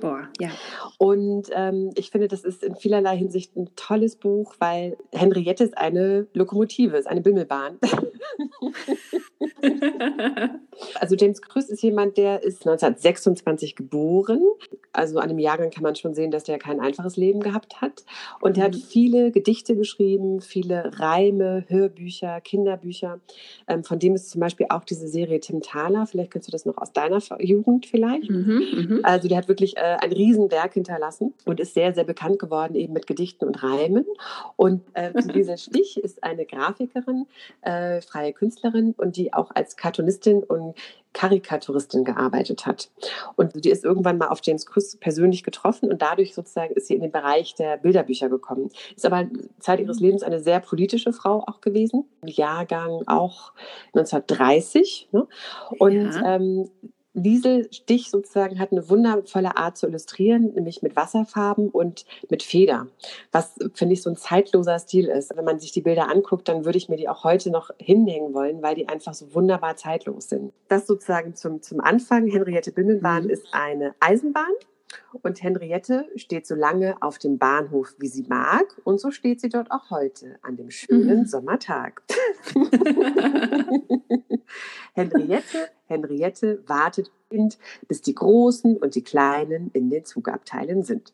Boah, 0.00 0.28
ja. 0.38 0.50
Und 0.98 1.48
ähm, 1.52 1.90
ich 1.96 2.10
finde, 2.10 2.28
das 2.28 2.44
ist 2.44 2.62
in 2.62 2.76
vielerlei 2.76 3.16
Hinsicht 3.16 3.56
ein 3.56 3.70
tolles 3.74 4.16
Buch, 4.16 4.54
weil 4.58 4.96
Henriette 5.12 5.64
ist 5.64 5.76
eine 5.76 6.26
Lokomotive, 6.34 6.96
ist 6.96 7.08
eine 7.08 7.20
Bimmelbahn. 7.20 7.78
also 11.00 11.16
James 11.16 11.42
Krüß 11.42 11.68
ist 11.68 11.82
jemand, 11.82 12.16
der 12.16 12.42
ist 12.42 12.66
1926 12.66 13.76
geboren. 13.76 14.40
Also 14.92 15.18
an 15.18 15.28
dem 15.28 15.38
Jahrgang 15.38 15.70
kann 15.70 15.82
man 15.82 15.96
schon 15.96 16.14
sehen, 16.14 16.30
dass 16.30 16.44
der 16.44 16.58
kein 16.58 16.80
einfaches 16.80 17.16
Leben 17.16 17.40
gehabt 17.40 17.80
hat. 17.80 18.04
Und 18.40 18.58
er 18.58 18.64
hat 18.64 18.74
mhm. 18.74 18.80
viele 18.80 19.30
Gedichte 19.32 19.76
geschrieben, 19.76 20.40
viele 20.40 20.90
Reime, 20.98 21.64
Hörbücher, 21.68 22.40
Kinderbücher. 22.40 23.20
Ähm, 23.66 23.84
von 23.84 23.98
dem 23.98 24.14
ist 24.14 24.30
zum 24.30 24.40
Beispiel 24.40 24.66
auch 24.70 24.84
diese 24.84 25.08
Serie 25.08 25.40
Tim 25.40 25.60
Thaler. 25.60 26.06
Vielleicht 26.06 26.32
kennst 26.32 26.48
du 26.48 26.52
das 26.52 26.66
noch 26.66 26.78
aus 26.78 26.92
deiner 26.92 27.20
Jugend 27.40 27.86
vielleicht. 27.86 28.30
Mhm, 28.30 28.62
mhm. 28.72 29.00
also 29.02 29.28
der 29.28 29.38
hat 29.38 29.48
wirklich 29.48 29.76
äh, 29.76 29.87
ein 29.96 30.12
Riesenwerk 30.12 30.74
hinterlassen 30.74 31.34
und 31.44 31.60
ist 31.60 31.74
sehr, 31.74 31.94
sehr 31.94 32.04
bekannt 32.04 32.38
geworden 32.38 32.74
eben 32.74 32.92
mit 32.92 33.06
Gedichten 33.06 33.44
und 33.44 33.62
Reimen. 33.62 34.06
Und 34.56 34.82
äh, 34.94 35.12
dieser 35.34 35.56
Stich 35.56 35.98
ist 35.98 36.24
eine 36.24 36.46
Grafikerin, 36.46 37.26
äh, 37.62 38.00
freie 38.00 38.32
Künstlerin 38.32 38.94
und 38.96 39.16
die 39.16 39.32
auch 39.32 39.50
als 39.54 39.76
Cartoonistin 39.76 40.42
und 40.44 40.74
Karikaturistin 41.12 42.04
gearbeitet 42.04 42.66
hat. 42.66 42.90
Und 43.36 43.64
die 43.64 43.70
ist 43.70 43.84
irgendwann 43.84 44.18
mal 44.18 44.28
auf 44.28 44.40
James 44.42 44.66
Krüss 44.66 44.96
persönlich 44.96 45.42
getroffen 45.42 45.90
und 45.90 46.02
dadurch 46.02 46.34
sozusagen 46.34 46.74
ist 46.74 46.86
sie 46.86 46.94
in 46.94 47.00
den 47.00 47.10
Bereich 47.10 47.54
der 47.54 47.76
Bilderbücher 47.78 48.28
gekommen. 48.28 48.70
Ist 48.94 49.06
aber 49.06 49.26
Zeit 49.58 49.80
ihres 49.80 50.00
Lebens 50.00 50.22
eine 50.22 50.40
sehr 50.40 50.60
politische 50.60 51.12
Frau 51.12 51.44
auch 51.46 51.60
gewesen. 51.60 52.04
Jahrgang 52.24 53.02
auch 53.06 53.52
1930. 53.94 55.08
Ne? 55.12 55.26
Und 55.78 56.12
ja. 56.12 56.36
ähm, 56.36 56.70
Liesel 57.22 57.68
Stich 57.72 58.10
sozusagen 58.10 58.58
hat 58.58 58.72
eine 58.72 58.88
wundervolle 58.88 59.56
Art 59.56 59.76
zu 59.76 59.86
illustrieren, 59.86 60.52
nämlich 60.54 60.82
mit 60.82 60.96
Wasserfarben 60.96 61.68
und 61.68 62.04
mit 62.28 62.42
Feder, 62.42 62.86
was 63.32 63.54
finde 63.74 63.94
ich 63.94 64.02
so 64.02 64.10
ein 64.10 64.16
zeitloser 64.16 64.78
Stil 64.78 65.06
ist. 65.06 65.36
Wenn 65.36 65.44
man 65.44 65.58
sich 65.58 65.72
die 65.72 65.82
Bilder 65.82 66.08
anguckt, 66.08 66.48
dann 66.48 66.64
würde 66.64 66.78
ich 66.78 66.88
mir 66.88 66.96
die 66.96 67.08
auch 67.08 67.24
heute 67.24 67.50
noch 67.50 67.70
hinhängen 67.78 68.34
wollen, 68.34 68.62
weil 68.62 68.74
die 68.74 68.88
einfach 68.88 69.14
so 69.14 69.34
wunderbar 69.34 69.76
zeitlos 69.76 70.28
sind. 70.28 70.52
Das 70.68 70.86
sozusagen 70.86 71.34
zum, 71.34 71.62
zum 71.62 71.80
Anfang. 71.80 72.26
Henriette 72.26 72.72
Bimmelbahn 72.72 73.24
mhm. 73.24 73.30
ist 73.30 73.46
eine 73.52 73.94
Eisenbahn. 74.00 74.52
Und 75.22 75.42
Henriette 75.42 76.06
steht 76.16 76.46
so 76.46 76.54
lange 76.54 76.96
auf 77.02 77.18
dem 77.18 77.38
Bahnhof, 77.38 77.94
wie 77.98 78.08
sie 78.08 78.22
mag. 78.22 78.64
Und 78.84 79.00
so 79.00 79.10
steht 79.10 79.40
sie 79.40 79.48
dort 79.48 79.70
auch 79.70 79.90
heute 79.90 80.38
an 80.42 80.56
dem 80.56 80.70
schönen 80.70 81.20
mhm. 81.20 81.26
Sommertag. 81.26 82.02
Henriette, 84.98 85.68
Henriette 85.86 86.62
wartet, 86.66 87.10
bis 87.86 88.02
die 88.02 88.14
Großen 88.14 88.76
und 88.76 88.94
die 88.94 89.04
Kleinen 89.04 89.70
in 89.72 89.90
den 89.90 90.04
Zugabteilen 90.04 90.82
sind. 90.82 91.12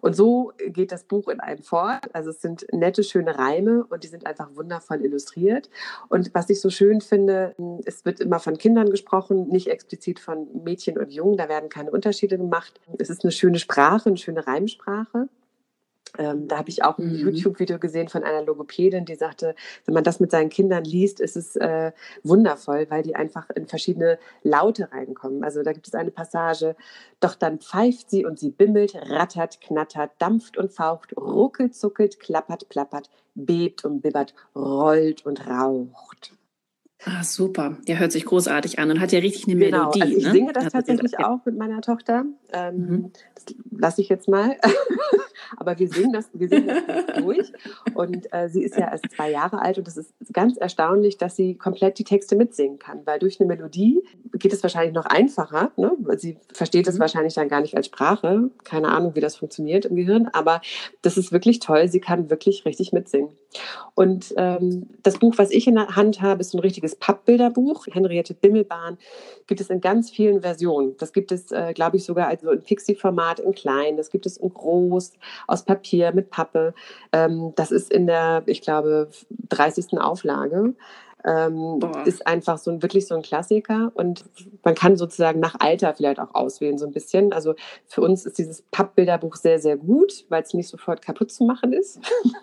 Und 0.00 0.16
so 0.16 0.52
geht 0.58 0.90
das 0.90 1.04
Buch 1.04 1.28
in 1.28 1.38
einem 1.38 1.62
fort. 1.62 2.12
Also 2.12 2.30
es 2.30 2.42
sind 2.42 2.66
nette, 2.72 3.04
schöne 3.04 3.38
Reime 3.38 3.84
und 3.84 4.02
die 4.02 4.08
sind 4.08 4.26
einfach 4.26 4.48
wundervoll 4.56 5.04
illustriert. 5.04 5.70
Und 6.08 6.34
was 6.34 6.50
ich 6.50 6.60
so 6.60 6.70
schön 6.70 7.00
finde, 7.00 7.54
es 7.84 8.04
wird 8.04 8.18
immer 8.18 8.40
von 8.40 8.58
Kindern 8.58 8.90
gesprochen, 8.90 9.48
nicht 9.48 9.68
explizit 9.68 10.18
von 10.18 10.48
Mädchen 10.64 10.98
und 10.98 11.12
Jungen. 11.12 11.36
Da 11.36 11.48
werden 11.48 11.68
keine 11.68 11.92
Unterschiede 11.92 12.38
gemacht. 12.38 12.80
Es 12.98 13.10
ist 13.10 13.22
eine 13.22 13.30
schöne 13.30 13.60
Sprache, 13.60 14.08
eine 14.08 14.16
schöne 14.16 14.44
Reimsprache. 14.44 15.28
Ähm, 16.18 16.46
da 16.48 16.58
habe 16.58 16.68
ich 16.68 16.84
auch 16.84 16.98
ein 16.98 17.12
mhm. 17.12 17.28
YouTube-Video 17.28 17.78
gesehen 17.78 18.08
von 18.08 18.22
einer 18.22 18.42
Logopädin, 18.42 19.04
die 19.04 19.14
sagte, 19.14 19.54
wenn 19.86 19.94
man 19.94 20.04
das 20.04 20.20
mit 20.20 20.30
seinen 20.30 20.50
Kindern 20.50 20.84
liest, 20.84 21.20
ist 21.20 21.36
es 21.36 21.56
äh, 21.56 21.92
wundervoll, 22.22 22.86
weil 22.90 23.02
die 23.02 23.14
einfach 23.14 23.48
in 23.50 23.66
verschiedene 23.66 24.18
Laute 24.42 24.92
reinkommen. 24.92 25.42
Also 25.42 25.62
da 25.62 25.72
gibt 25.72 25.86
es 25.86 25.94
eine 25.94 26.10
Passage, 26.10 26.76
doch 27.20 27.34
dann 27.34 27.60
pfeift 27.60 28.10
sie 28.10 28.26
und 28.26 28.38
sie 28.38 28.50
bimmelt, 28.50 28.94
rattert, 28.94 29.60
knattert, 29.60 30.10
dampft 30.18 30.58
und 30.58 30.72
faucht, 30.72 31.16
ruckelt, 31.16 31.74
zuckelt, 31.74 32.20
klappert, 32.20 32.68
plappert, 32.68 33.10
bebt 33.34 33.84
und 33.84 34.02
bibbert, 34.02 34.34
rollt 34.54 35.24
und 35.24 35.46
raucht. 35.46 36.34
Ah, 37.04 37.24
super. 37.24 37.78
Der 37.88 37.98
hört 37.98 38.12
sich 38.12 38.24
großartig 38.24 38.78
an 38.78 38.90
und 38.90 39.00
hat 39.00 39.10
ja 39.10 39.18
richtig 39.18 39.48
eine 39.48 39.56
genau. 39.56 39.90
Melodie. 39.90 40.02
Also 40.02 40.16
ich 40.18 40.24
ne? 40.24 40.30
singe 40.30 40.52
das 40.52 40.72
tatsächlich 40.72 41.18
auch 41.18 41.44
mit 41.44 41.56
meiner 41.56 41.80
Tochter. 41.80 42.26
Ähm, 42.52 42.76
mhm. 42.76 43.12
Das 43.34 43.56
lasse 43.70 44.00
ich 44.02 44.08
jetzt 44.08 44.28
mal. 44.28 44.56
Aber 45.56 45.78
wir 45.78 45.88
singen 45.88 46.12
das, 46.12 46.30
wir 46.32 46.48
singen 46.48 46.68
das 46.68 47.16
durch. 47.22 47.52
Und 47.94 48.32
äh, 48.32 48.48
sie 48.48 48.62
ist 48.62 48.76
ja 48.76 48.90
erst 48.90 49.10
zwei 49.14 49.30
Jahre 49.30 49.60
alt 49.60 49.78
und 49.78 49.88
es 49.88 49.96
ist 49.96 50.12
ganz 50.32 50.56
erstaunlich, 50.56 51.18
dass 51.18 51.36
sie 51.36 51.54
komplett 51.54 51.98
die 51.98 52.04
Texte 52.04 52.36
mitsingen 52.36 52.78
kann. 52.78 53.00
Weil 53.04 53.18
durch 53.18 53.40
eine 53.40 53.48
Melodie 53.48 54.02
geht 54.34 54.52
es 54.52 54.62
wahrscheinlich 54.62 54.94
noch 54.94 55.06
einfacher. 55.06 55.72
Ne? 55.76 55.92
Sie 56.16 56.36
versteht 56.52 56.88
es 56.88 56.96
mhm. 56.96 57.00
wahrscheinlich 57.00 57.34
dann 57.34 57.48
gar 57.48 57.60
nicht 57.60 57.76
als 57.76 57.86
Sprache. 57.86 58.50
Keine 58.64 58.88
Ahnung, 58.88 59.14
wie 59.14 59.20
das 59.20 59.36
funktioniert 59.36 59.84
im 59.84 59.96
Gehirn. 59.96 60.28
Aber 60.32 60.60
das 61.02 61.16
ist 61.16 61.32
wirklich 61.32 61.60
toll. 61.60 61.88
Sie 61.88 62.00
kann 62.00 62.30
wirklich 62.30 62.64
richtig 62.64 62.92
mitsingen. 62.92 63.30
Und 63.94 64.32
ähm, 64.36 64.88
das 65.02 65.18
Buch, 65.18 65.34
was 65.36 65.50
ich 65.50 65.66
in 65.66 65.74
der 65.74 65.96
Hand 65.96 66.22
habe, 66.22 66.40
ist 66.40 66.54
ein 66.54 66.60
richtiges 66.60 66.96
Pappbilderbuch. 66.96 67.86
Henriette 67.90 68.34
Bimmelbahn 68.34 68.96
gibt 69.46 69.60
es 69.60 69.70
in 69.70 69.80
ganz 69.80 70.10
vielen 70.10 70.40
Versionen. 70.40 70.96
Das 70.98 71.12
gibt 71.12 71.32
es, 71.32 71.50
äh, 71.52 71.72
glaube 71.74 71.96
ich, 71.96 72.04
sogar 72.04 72.28
also 72.28 72.50
in 72.50 72.62
Pixie-Format, 72.62 73.40
in 73.40 73.52
klein. 73.52 73.96
Das 73.96 74.10
gibt 74.10 74.26
es 74.26 74.36
in 74.36 74.52
groß, 74.52 75.12
aus 75.46 75.64
Papier, 75.64 76.12
mit 76.12 76.30
Pappe. 76.30 76.74
Ähm, 77.12 77.52
das 77.56 77.70
ist 77.70 77.92
in 77.92 78.06
der, 78.06 78.42
ich 78.46 78.62
glaube, 78.62 79.08
30. 79.48 79.98
Auflage. 80.00 80.74
Ähm, 81.24 81.78
ist 82.04 82.26
einfach 82.26 82.58
so 82.58 82.72
ein, 82.72 82.82
wirklich 82.82 83.06
so 83.06 83.14
ein 83.14 83.22
Klassiker 83.22 83.92
und 83.94 84.24
man 84.64 84.74
kann 84.74 84.96
sozusagen 84.96 85.38
nach 85.38 85.54
Alter 85.60 85.94
vielleicht 85.94 86.18
auch 86.18 86.34
auswählen 86.34 86.78
so 86.78 86.86
ein 86.86 86.90
bisschen. 86.90 87.32
Also 87.32 87.54
für 87.86 88.00
uns 88.00 88.26
ist 88.26 88.38
dieses 88.38 88.62
Pappbilderbuch 88.62 89.36
sehr, 89.36 89.60
sehr 89.60 89.76
gut, 89.76 90.24
weil 90.30 90.42
es 90.42 90.52
nicht 90.52 90.66
sofort 90.68 91.00
kaputt 91.00 91.30
zu 91.30 91.44
machen 91.44 91.72
ist. 91.72 92.00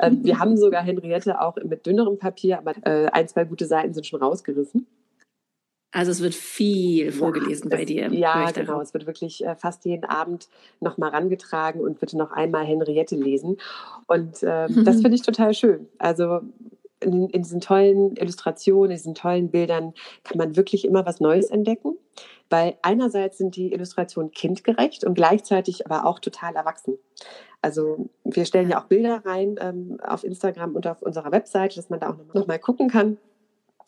ähm, 0.00 0.22
wir 0.22 0.38
haben 0.38 0.58
sogar 0.58 0.82
Henriette 0.82 1.40
auch 1.40 1.56
mit 1.64 1.86
dünnerem 1.86 2.18
Papier, 2.18 2.58
aber 2.58 2.74
äh, 2.82 3.06
ein, 3.06 3.26
zwei 3.26 3.44
gute 3.44 3.64
Seiten 3.64 3.94
sind 3.94 4.06
schon 4.06 4.22
rausgerissen. 4.22 4.86
Also 5.96 6.10
es 6.10 6.20
wird 6.20 6.34
viel 6.34 7.10
vorgelesen 7.10 7.70
ja, 7.70 7.76
bei 7.78 7.84
dir. 7.86 8.12
Ja, 8.12 8.50
genau. 8.50 8.82
Es 8.82 8.92
wird 8.92 9.06
wirklich 9.06 9.42
äh, 9.42 9.56
fast 9.56 9.86
jeden 9.86 10.04
Abend 10.04 10.50
nochmal 10.78 11.08
rangetragen 11.08 11.80
und 11.80 12.00
bitte 12.00 12.18
noch 12.18 12.32
einmal 12.32 12.66
Henriette 12.66 13.16
lesen. 13.16 13.56
Und 14.06 14.42
äh, 14.42 14.68
das 14.84 14.96
finde 14.96 15.14
ich 15.14 15.22
total 15.22 15.54
schön. 15.54 15.88
Also 15.96 16.40
in, 17.00 17.30
in, 17.30 17.42
diesen 17.42 17.62
tollen 17.62 18.14
Illustrationen, 18.16 18.90
in 18.90 18.96
diesen 18.98 19.14
tollen 19.14 19.50
Bildern 19.50 19.94
kann 20.22 20.36
man 20.36 20.54
wirklich 20.54 20.84
immer 20.84 21.06
was 21.06 21.20
Neues 21.20 21.46
entdecken. 21.46 21.96
weil 22.50 22.76
einerseits 22.82 23.38
sind 23.38 23.56
die 23.56 23.72
Illustrationen 23.72 24.32
kindgerecht 24.32 25.02
und 25.02 25.14
gleichzeitig 25.14 25.86
aber 25.86 26.04
auch 26.04 26.18
total 26.18 26.56
erwachsen. 26.56 26.98
Also 27.62 28.10
wir 28.22 28.44
stellen 28.44 28.68
ja 28.68 28.82
auch 28.82 28.86
Bilder 28.86 29.22
rein 29.24 29.56
ähm, 29.62 29.96
auf 30.06 30.24
Instagram 30.24 30.76
und 30.76 30.86
auf 30.86 31.00
unserer 31.00 31.32
Webseite, 31.32 31.76
dass 31.76 31.88
man 31.88 32.00
da 32.00 32.10
auch 32.10 32.18
nochmal 32.18 32.34
noch 32.34 32.46
mal 32.46 32.58
gucken 32.58 32.90
kann. 32.90 33.16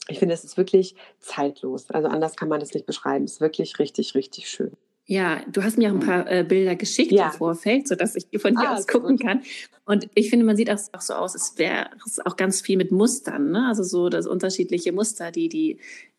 Ich 0.07 0.19
finde, 0.19 0.35
es 0.35 0.45
ist 0.45 0.57
wirklich 0.57 0.95
zeitlos. 1.19 1.91
Also 1.91 2.09
anders 2.09 2.37
kann 2.37 2.49
man 2.49 2.61
das 2.61 2.73
nicht 2.73 2.87
beschreiben. 2.87 3.25
Es 3.25 3.35
ist 3.35 3.41
wirklich 3.41 3.79
richtig, 3.79 4.15
richtig 4.15 4.49
schön. 4.49 4.73
Ja, 5.11 5.41
du 5.51 5.63
hast 5.63 5.79
mir 5.79 5.89
auch 5.89 5.95
ein 5.95 6.01
paar 6.01 6.31
äh, 6.31 6.45
Bilder 6.45 6.77
geschickt 6.77 7.13
ja. 7.13 7.29
im 7.29 7.33
Vorfeld, 7.33 7.89
sodass 7.89 8.15
ich 8.15 8.27
von 8.41 8.59
hier 8.59 8.69
ah, 8.69 8.75
aus 8.77 8.87
gucken 8.87 9.17
gut. 9.17 9.27
kann. 9.27 9.43
Und 9.87 10.07
ich 10.15 10.29
finde, 10.29 10.45
man 10.45 10.55
sieht 10.55 10.71
auch, 10.71 10.79
auch 10.93 11.01
so 11.01 11.15
aus, 11.15 11.35
es 11.35 11.57
wäre 11.57 11.89
auch 12.27 12.37
ganz 12.37 12.61
viel 12.61 12.77
mit 12.77 12.93
Mustern, 12.93 13.51
ne? 13.51 13.67
Also 13.69 13.83
so 13.83 14.11
das 14.11 14.27
unterschiedliche 14.27 14.93
Muster, 14.93 15.31
die 15.31 15.49
die 15.49 15.79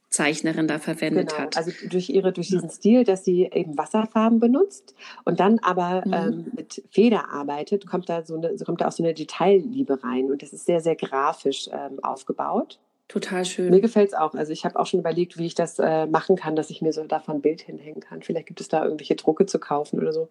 Zeichnerin 0.10 0.68
da 0.68 0.80
verwendet 0.80 1.30
genau. 1.30 1.42
hat. 1.42 1.58
Also 1.58 1.72
durch 1.88 2.10
ihre, 2.10 2.34
durch 2.34 2.48
diesen 2.48 2.70
Stil, 2.72 3.04
dass 3.04 3.24
sie 3.24 3.48
eben 3.54 3.78
Wasserfarben 3.78 4.40
benutzt 4.40 4.96
und 5.24 5.40
dann 5.40 5.60
aber 5.60 6.04
mhm. 6.06 6.14
ähm, 6.14 6.52
mit 6.56 6.84
Feder 6.90 7.30
arbeitet, 7.30 7.86
kommt 7.86 8.10
da 8.10 8.26
so 8.26 8.38
eine, 8.38 8.56
kommt 8.66 8.82
da 8.82 8.88
auch 8.88 8.92
so 8.92 9.04
eine 9.04 9.14
Detailliebe 9.14 10.04
rein 10.04 10.32
und 10.32 10.42
das 10.42 10.52
ist 10.52 10.66
sehr, 10.66 10.82
sehr 10.82 10.96
grafisch 10.96 11.70
ähm, 11.72 12.04
aufgebaut. 12.04 12.80
Total 13.10 13.44
schön. 13.44 13.72
Mir 13.72 13.82
gefällt 13.82 14.10
es 14.10 14.14
auch. 14.14 14.36
Also 14.36 14.54
ich 14.54 14.66
habe 14.66 14.80
auch 14.80 14.86
schon 14.86 15.00
überlegt, 15.00 15.40
wie 15.40 15.48
ich 15.48 15.56
das 15.56 15.80
äh, 15.80 16.06
machen 16.06 16.36
kann, 16.36 16.56
dass 16.56 16.70
ich 16.70 16.84
mir 16.84 16.94
so 16.94 17.04
davon 17.06 17.38
ein 17.38 17.42
Bild 17.42 17.60
hinhängen 17.60 18.02
kann. 18.02 18.22
Vielleicht 18.22 18.46
gibt 18.46 18.62
es 18.62 18.68
da 18.68 18.84
irgendwelche 18.84 19.16
Drucke 19.16 19.48
zu 19.48 19.58
kaufen 19.58 20.00
oder 20.00 20.14
so. 20.14 20.30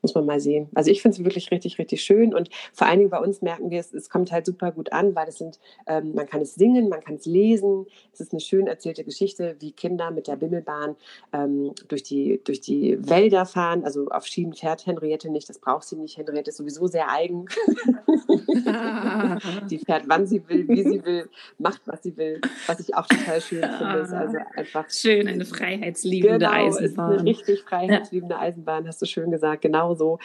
Muss 0.00 0.14
man 0.14 0.24
mal 0.24 0.40
sehen. 0.40 0.70
Also 0.74 0.90
ich 0.90 1.02
finde 1.02 1.18
es 1.18 1.24
wirklich 1.24 1.50
richtig, 1.50 1.78
richtig 1.78 2.02
schön. 2.02 2.34
Und 2.34 2.48
vor 2.72 2.86
allen 2.86 3.00
Dingen 3.00 3.10
bei 3.10 3.18
uns 3.18 3.42
merken 3.42 3.68
wir 3.68 3.80
es, 3.80 3.92
es 3.92 4.08
kommt 4.08 4.32
halt 4.32 4.46
super 4.46 4.72
gut 4.72 4.92
an, 4.92 5.14
weil 5.14 5.28
es 5.28 5.36
sind, 5.36 5.60
ähm, 5.86 6.14
man 6.14 6.26
kann 6.26 6.40
es 6.40 6.54
singen, 6.54 6.88
man 6.88 7.02
kann 7.02 7.16
es 7.16 7.26
lesen. 7.26 7.84
Es 8.14 8.22
ist 8.22 8.32
eine 8.32 8.40
schön 8.40 8.66
erzählte 8.66 9.04
Geschichte, 9.04 9.56
wie 9.58 9.72
Kinder 9.72 10.10
mit 10.10 10.26
der 10.26 10.36
Bimmelbahn 10.36 10.96
ähm, 11.34 11.74
durch, 11.88 12.02
die, 12.02 12.40
durch 12.44 12.62
die 12.62 12.96
Wälder 12.98 13.44
fahren. 13.44 13.84
Also 13.84 14.08
auf 14.08 14.24
Schienen 14.24 14.54
fährt 14.54 14.86
Henriette 14.86 15.28
nicht, 15.28 15.50
das 15.50 15.58
braucht 15.58 15.84
sie 15.84 15.96
nicht. 15.96 16.16
Henriette 16.16 16.48
ist 16.48 16.56
sowieso 16.56 16.86
sehr 16.86 17.10
eigen. 17.10 17.44
die 19.70 19.78
fährt, 19.78 20.04
wann 20.06 20.26
sie 20.26 20.42
will, 20.48 20.66
wie 20.66 20.82
sie 20.82 21.04
will, 21.04 21.28
macht, 21.58 21.82
was 21.84 22.05
sie 22.05 22.05
will, 22.16 22.40
was 22.66 22.80
ich 22.80 22.94
auch 22.94 23.06
total 23.06 23.40
schön 23.40 23.62
finde. 23.78 23.98
Ist 23.98 24.12
also 24.12 24.36
einfach 24.54 24.90
schön, 24.90 25.28
eine 25.28 25.44
freiheitsliebende 25.44 26.38
genau, 26.38 26.50
Eisenbahn. 26.50 27.12
Ist 27.12 27.20
eine 27.20 27.30
richtig 27.30 27.62
freiheitsliebende 27.62 28.34
ja. 28.34 28.40
Eisenbahn, 28.40 28.86
hast 28.86 29.00
du 29.00 29.06
schön 29.06 29.30
gesagt, 29.30 29.62
genau 29.62 29.94
so. 29.94 30.18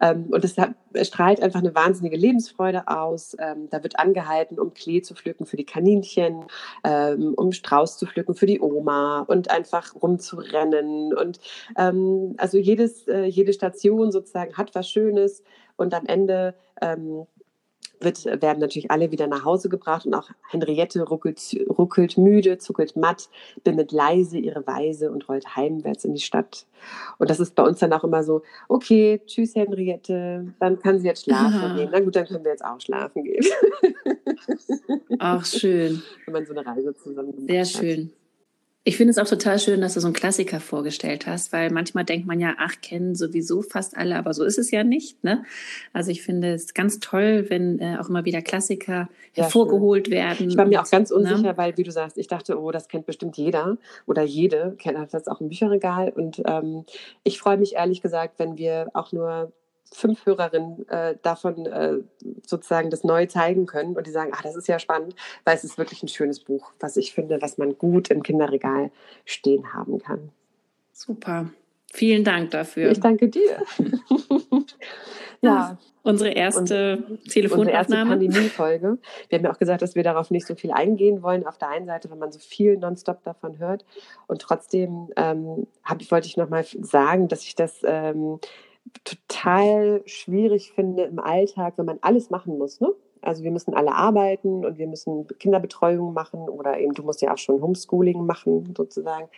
Ähm, 0.00 0.26
und 0.30 0.44
es, 0.44 0.56
strahlt 1.06 1.42
einfach 1.42 1.60
eine 1.60 1.74
wahnsinnige 1.74 2.16
Lebensfreude 2.16 2.88
aus. 2.88 3.36
Ähm, 3.38 3.68
da 3.70 3.82
wird 3.82 3.98
angehalten, 3.98 4.58
um 4.58 4.72
Klee 4.72 5.02
zu 5.02 5.14
pflücken 5.14 5.46
für 5.46 5.56
die 5.56 5.66
Kaninchen, 5.66 6.44
ähm, 6.82 7.34
um 7.36 7.52
Strauß 7.52 7.98
zu 7.98 8.06
pflücken 8.06 8.34
für 8.34 8.46
die 8.46 8.60
Oma 8.60 9.20
und 9.20 9.50
einfach 9.50 9.94
rumzurennen. 9.94 11.14
Und 11.14 11.40
also 11.74 12.58
jedes, 12.58 13.06
äh, 13.08 13.24
jede 13.24 13.52
Station 13.52 14.10
sozusagen 14.10 14.56
hat 14.56 14.74
was 14.74 14.88
Schönes 14.88 15.42
und 15.76 15.94
am 15.94 16.06
Ende 16.06 16.54
ähm, 16.80 17.26
wird, 18.00 18.24
werden 18.26 18.60
natürlich 18.60 18.90
alle 18.90 19.10
wieder 19.10 19.26
nach 19.26 19.44
Hause 19.44 19.68
gebracht 19.68 20.06
und 20.06 20.14
auch 20.14 20.30
Henriette 20.48 21.02
ruckelt, 21.02 21.40
ruckelt 21.68 22.16
müde, 22.18 22.58
zuckelt 22.58 22.96
matt, 22.96 23.28
bimmelt 23.64 23.92
leise 23.92 24.38
ihre 24.38 24.66
Weise 24.66 25.10
und 25.10 25.28
rollt 25.28 25.56
heimwärts 25.56 26.04
in 26.04 26.14
die 26.14 26.20
Stadt. 26.20 26.66
Und 27.18 27.30
das 27.30 27.40
ist 27.40 27.54
bei 27.54 27.62
uns 27.62 27.78
dann 27.78 27.92
auch 27.92 28.04
immer 28.04 28.22
so, 28.22 28.42
okay, 28.68 29.20
tschüss 29.26 29.54
Henriette, 29.54 30.54
dann 30.60 30.78
kann 30.78 31.00
sie 31.00 31.06
jetzt 31.06 31.24
schlafen 31.24 31.60
Aha. 31.60 31.74
gehen. 31.76 31.88
Na 31.92 32.00
gut, 32.00 32.16
dann 32.16 32.26
können 32.26 32.44
wir 32.44 32.52
jetzt 32.52 32.64
auch 32.64 32.80
schlafen 32.80 33.24
gehen. 33.24 33.44
Ach, 35.18 35.44
schön. 35.44 36.02
Wenn 36.26 36.32
man 36.32 36.46
so 36.46 36.54
eine 36.54 36.64
Reise 36.64 36.94
zusammen 36.94 37.34
macht. 37.36 37.48
Sehr 37.48 37.64
schön. 37.64 38.12
Ich 38.88 38.96
finde 38.96 39.10
es 39.10 39.18
auch 39.18 39.26
total 39.26 39.58
schön, 39.58 39.82
dass 39.82 39.92
du 39.92 40.00
so 40.00 40.06
einen 40.06 40.14
Klassiker 40.14 40.60
vorgestellt 40.60 41.26
hast, 41.26 41.52
weil 41.52 41.70
manchmal 41.70 42.06
denkt 42.06 42.26
man 42.26 42.40
ja, 42.40 42.54
ach, 42.56 42.72
kennen 42.80 43.14
sowieso 43.14 43.60
fast 43.60 43.94
alle, 43.94 44.16
aber 44.16 44.32
so 44.32 44.44
ist 44.44 44.56
es 44.56 44.70
ja 44.70 44.82
nicht. 44.82 45.22
Ne? 45.22 45.44
Also 45.92 46.10
ich 46.10 46.22
finde 46.22 46.54
es 46.54 46.72
ganz 46.72 46.98
toll, 46.98 47.44
wenn 47.50 47.80
äh, 47.80 47.98
auch 48.00 48.08
immer 48.08 48.24
wieder 48.24 48.40
Klassiker 48.40 49.10
ja, 49.34 49.42
hervorgeholt 49.42 50.06
schön. 50.06 50.14
werden. 50.14 50.48
Ich 50.48 50.56
war 50.56 50.64
mir 50.64 50.80
auch 50.80 50.90
ganz 50.90 51.10
ne? 51.10 51.16
unsicher, 51.16 51.42
ne? 51.42 51.56
weil, 51.58 51.76
wie 51.76 51.82
du 51.82 51.92
sagst, 51.92 52.16
ich 52.16 52.28
dachte, 52.28 52.58
oh, 52.58 52.70
das 52.70 52.88
kennt 52.88 53.04
bestimmt 53.04 53.36
jeder 53.36 53.76
oder 54.06 54.22
jede, 54.22 54.74
kennt 54.78 54.96
das 55.12 55.28
auch 55.28 55.42
im 55.42 55.50
Bücherregal. 55.50 56.08
Und 56.08 56.40
ähm, 56.46 56.86
ich 57.24 57.38
freue 57.38 57.58
mich 57.58 57.74
ehrlich 57.74 58.00
gesagt, 58.00 58.38
wenn 58.38 58.56
wir 58.56 58.88
auch 58.94 59.12
nur 59.12 59.52
fünf 59.92 60.26
Hörerinnen 60.26 60.88
äh, 60.88 61.16
davon 61.22 61.66
äh, 61.66 61.98
sozusagen 62.46 62.90
das 62.90 63.04
neu 63.04 63.26
zeigen 63.26 63.66
können 63.66 63.96
und 63.96 64.06
die 64.06 64.10
sagen, 64.10 64.32
ah, 64.34 64.40
das 64.42 64.56
ist 64.56 64.68
ja 64.68 64.78
spannend, 64.78 65.14
weil 65.44 65.56
es 65.56 65.64
ist 65.64 65.78
wirklich 65.78 66.02
ein 66.02 66.08
schönes 66.08 66.40
Buch, 66.40 66.72
was 66.80 66.96
ich 66.96 67.12
finde, 67.12 67.40
was 67.40 67.58
man 67.58 67.76
gut 67.78 68.10
im 68.10 68.22
Kinderregal 68.22 68.90
stehen 69.24 69.72
haben 69.72 69.98
kann. 69.98 70.30
Super. 70.92 71.50
Vielen 71.92 72.24
Dank 72.24 72.50
dafür. 72.50 72.90
Ich 72.90 73.00
danke 73.00 73.28
dir. 73.28 73.62
ja. 75.40 75.78
Unsere 76.02 76.30
erste 76.30 77.18
Telefonaufnahme. 77.28 77.60
Unsere 77.60 77.76
erste 77.76 77.96
Pandemie-Folge. 77.96 78.98
Wir 79.28 79.38
haben 79.38 79.44
ja 79.44 79.52
auch 79.52 79.58
gesagt, 79.58 79.82
dass 79.82 79.94
wir 79.94 80.02
darauf 80.02 80.30
nicht 80.30 80.46
so 80.46 80.54
viel 80.54 80.70
eingehen 80.70 81.22
wollen. 81.22 81.46
Auf 81.46 81.58
der 81.58 81.68
einen 81.68 81.86
Seite, 81.86 82.10
wenn 82.10 82.18
man 82.18 82.32
so 82.32 82.38
viel 82.38 82.78
nonstop 82.78 83.22
davon 83.24 83.58
hört. 83.58 83.84
Und 84.26 84.40
trotzdem 84.40 85.10
ähm, 85.16 85.66
hab, 85.84 85.98
wollte 86.10 86.26
ich 86.26 86.36
nochmal 86.36 86.64
sagen, 86.80 87.28
dass 87.28 87.42
ich 87.42 87.54
das 87.56 87.80
ähm, 87.84 88.38
total 89.04 90.02
schwierig 90.06 90.72
finde 90.72 91.04
im 91.04 91.18
Alltag, 91.18 91.74
wenn 91.76 91.86
man 91.86 91.98
alles 92.00 92.30
machen 92.30 92.58
muss. 92.58 92.80
Ne? 92.80 92.88
Also 93.22 93.44
wir 93.44 93.50
müssen 93.50 93.74
alle 93.74 93.92
arbeiten 93.92 94.64
und 94.64 94.78
wir 94.78 94.86
müssen 94.86 95.26
Kinderbetreuung 95.38 96.12
machen 96.12 96.48
oder 96.48 96.78
eben 96.78 96.94
du 96.94 97.02
musst 97.02 97.20
ja 97.22 97.32
auch 97.32 97.38
schon 97.38 97.60
Homeschooling 97.60 98.24
machen 98.24 98.74
sozusagen. 98.76 99.28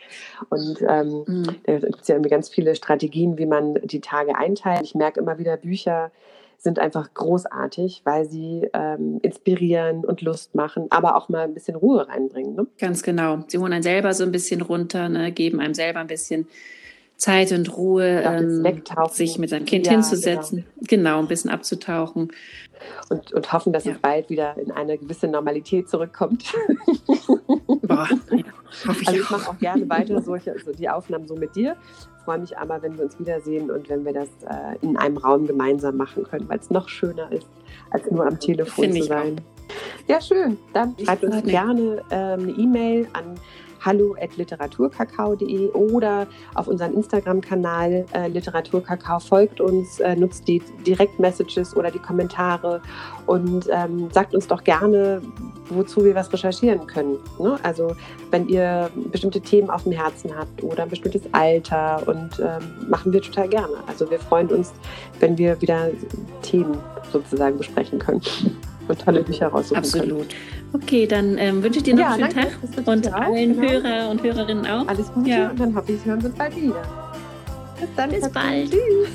Und 0.49 0.81
ähm, 0.87 1.23
mhm. 1.27 1.55
da 1.65 1.79
gibt 1.79 2.01
es 2.01 2.07
ja 2.07 2.15
irgendwie 2.15 2.29
ganz 2.29 2.49
viele 2.49 2.75
Strategien, 2.75 3.37
wie 3.37 3.45
man 3.45 3.75
die 3.83 4.01
Tage 4.01 4.35
einteilt. 4.35 4.81
Ich 4.83 4.95
merke 4.95 5.19
immer 5.19 5.37
wieder, 5.37 5.57
Bücher 5.57 6.11
sind 6.57 6.77
einfach 6.77 7.11
großartig, 7.15 8.01
weil 8.03 8.25
sie 8.29 8.69
ähm, 8.73 9.17
inspirieren 9.23 10.05
und 10.05 10.21
Lust 10.21 10.53
machen, 10.53 10.85
aber 10.91 11.15
auch 11.15 11.27
mal 11.27 11.45
ein 11.45 11.55
bisschen 11.55 11.75
Ruhe 11.75 12.07
reinbringen. 12.07 12.55
Ne? 12.55 12.67
Ganz 12.77 13.01
genau. 13.01 13.39
Sie 13.47 13.57
holen 13.57 13.73
einen 13.73 13.81
selber 13.81 14.13
so 14.13 14.23
ein 14.23 14.31
bisschen 14.31 14.61
runter, 14.61 15.09
ne? 15.09 15.31
geben 15.31 15.59
einem 15.59 15.73
selber 15.73 15.99
ein 16.01 16.07
bisschen 16.07 16.47
Zeit 17.21 17.51
und 17.51 17.77
Ruhe, 17.77 18.23
ähm, 18.23 18.65
sich 19.11 19.37
mit 19.37 19.51
seinem 19.51 19.65
Kind 19.65 19.85
ja, 19.85 19.91
hinzusetzen, 19.91 20.65
genau. 20.77 20.87
genau. 20.87 21.19
ein 21.19 21.27
bisschen 21.27 21.51
abzutauchen. 21.51 22.31
Und, 23.09 23.31
und 23.31 23.53
hoffen, 23.53 23.71
dass 23.71 23.85
ja. 23.85 23.91
es 23.91 23.99
bald 23.99 24.31
wieder 24.31 24.57
in 24.57 24.71
eine 24.71 24.97
gewisse 24.97 25.27
Normalität 25.27 25.87
zurückkommt. 25.87 26.45
Boah, 27.83 28.09
ich 28.31 28.43
also 28.87 29.11
ich 29.11 29.29
mache 29.29 29.51
auch 29.51 29.57
gerne 29.59 29.87
weiter 29.87 30.19
solche, 30.23 30.53
also 30.53 30.71
die 30.71 30.89
Aufnahmen 30.89 31.27
so 31.27 31.35
mit 31.35 31.55
dir. 31.55 31.75
Freue 32.25 32.39
mich 32.39 32.57
aber, 32.57 32.81
wenn 32.81 32.97
wir 32.97 33.05
uns 33.05 33.19
wiedersehen 33.19 33.69
und 33.69 33.87
wenn 33.87 34.03
wir 34.03 34.13
das 34.13 34.29
äh, 34.49 34.83
in 34.83 34.97
einem 34.97 35.17
Raum 35.17 35.45
gemeinsam 35.45 35.97
machen 35.97 36.23
können, 36.23 36.49
weil 36.49 36.57
es 36.57 36.71
noch 36.71 36.89
schöner 36.89 37.31
ist, 37.31 37.47
als 37.91 38.09
nur 38.09 38.25
am 38.25 38.39
Telefon 38.39 38.85
Find 38.85 38.97
zu 38.97 39.03
sein. 39.03 39.41
Ja, 40.07 40.19
schön. 40.19 40.57
Dann 40.73 40.95
schreibt 40.97 41.23
uns 41.23 41.43
gerne 41.43 42.01
ähm, 42.09 42.39
eine 42.41 42.51
E-Mail 42.53 43.07
an 43.13 43.35
hallo.literaturkakao.de 43.83 45.69
oder 45.69 46.27
auf 46.55 46.67
unseren 46.67 46.93
Instagram-Kanal 46.93 48.05
äh, 48.13 48.27
Literaturkakao. 48.27 49.19
Folgt 49.19 49.59
uns, 49.59 49.99
äh, 49.99 50.15
nutzt 50.15 50.47
die 50.47 50.61
Direktmessages 50.85 51.75
oder 51.75 51.91
die 51.91 51.99
Kommentare 51.99 52.81
und 53.25 53.67
ähm, 53.71 54.09
sagt 54.11 54.33
uns 54.35 54.47
doch 54.47 54.63
gerne, 54.63 55.21
wozu 55.69 56.03
wir 56.03 56.15
was 56.15 56.31
recherchieren 56.31 56.85
können. 56.87 57.17
Ne? 57.39 57.57
Also 57.63 57.95
wenn 58.29 58.47
ihr 58.47 58.89
bestimmte 59.11 59.41
Themen 59.41 59.69
auf 59.69 59.83
dem 59.83 59.93
Herzen 59.93 60.35
habt 60.35 60.63
oder 60.63 60.83
ein 60.83 60.89
bestimmtes 60.89 61.23
Alter 61.31 62.07
und 62.07 62.39
ähm, 62.39 62.89
machen 62.89 63.13
wir 63.13 63.21
total 63.21 63.47
gerne. 63.47 63.75
Also 63.87 64.09
wir 64.09 64.19
freuen 64.19 64.47
uns, 64.49 64.73
wenn 65.19 65.37
wir 65.37 65.61
wieder 65.61 65.89
Themen 66.41 66.77
sozusagen 67.11 67.57
besprechen 67.57 67.99
können 67.99 68.21
und 68.91 69.01
tolle 69.01 69.23
Bücher 69.23 69.47
raussuchen 69.47 69.77
Absolut. 69.77 70.29
Können. 70.29 70.29
Okay, 70.73 71.07
dann 71.07 71.37
ähm, 71.37 71.63
wünsche 71.63 71.79
ich 71.79 71.83
dir 71.83 71.95
noch 71.95 72.01
ja, 72.01 72.11
einen 72.11 72.31
schönen 72.31 72.47
danke, 72.83 72.83
Tag 72.83 72.87
und 72.87 73.13
allen 73.13 73.59
genau. 73.59 73.69
Hörer 73.69 74.09
und 74.09 74.23
Hörerinnen 74.23 74.67
auch. 74.67 74.87
Alles 74.87 75.11
Gute 75.13 75.29
ja. 75.29 75.49
und 75.49 75.59
dann 75.59 75.75
hoffe 75.75 75.91
ich, 75.91 76.05
hören 76.05 76.21
wir 76.21 76.29
uns 76.29 76.37
bald 76.37 76.55
wieder. 76.55 76.81
Bis 77.79 77.89
dann. 77.95 78.09
Bis 78.09 78.29
bald. 78.29 78.71
Tschüss. 78.71 79.09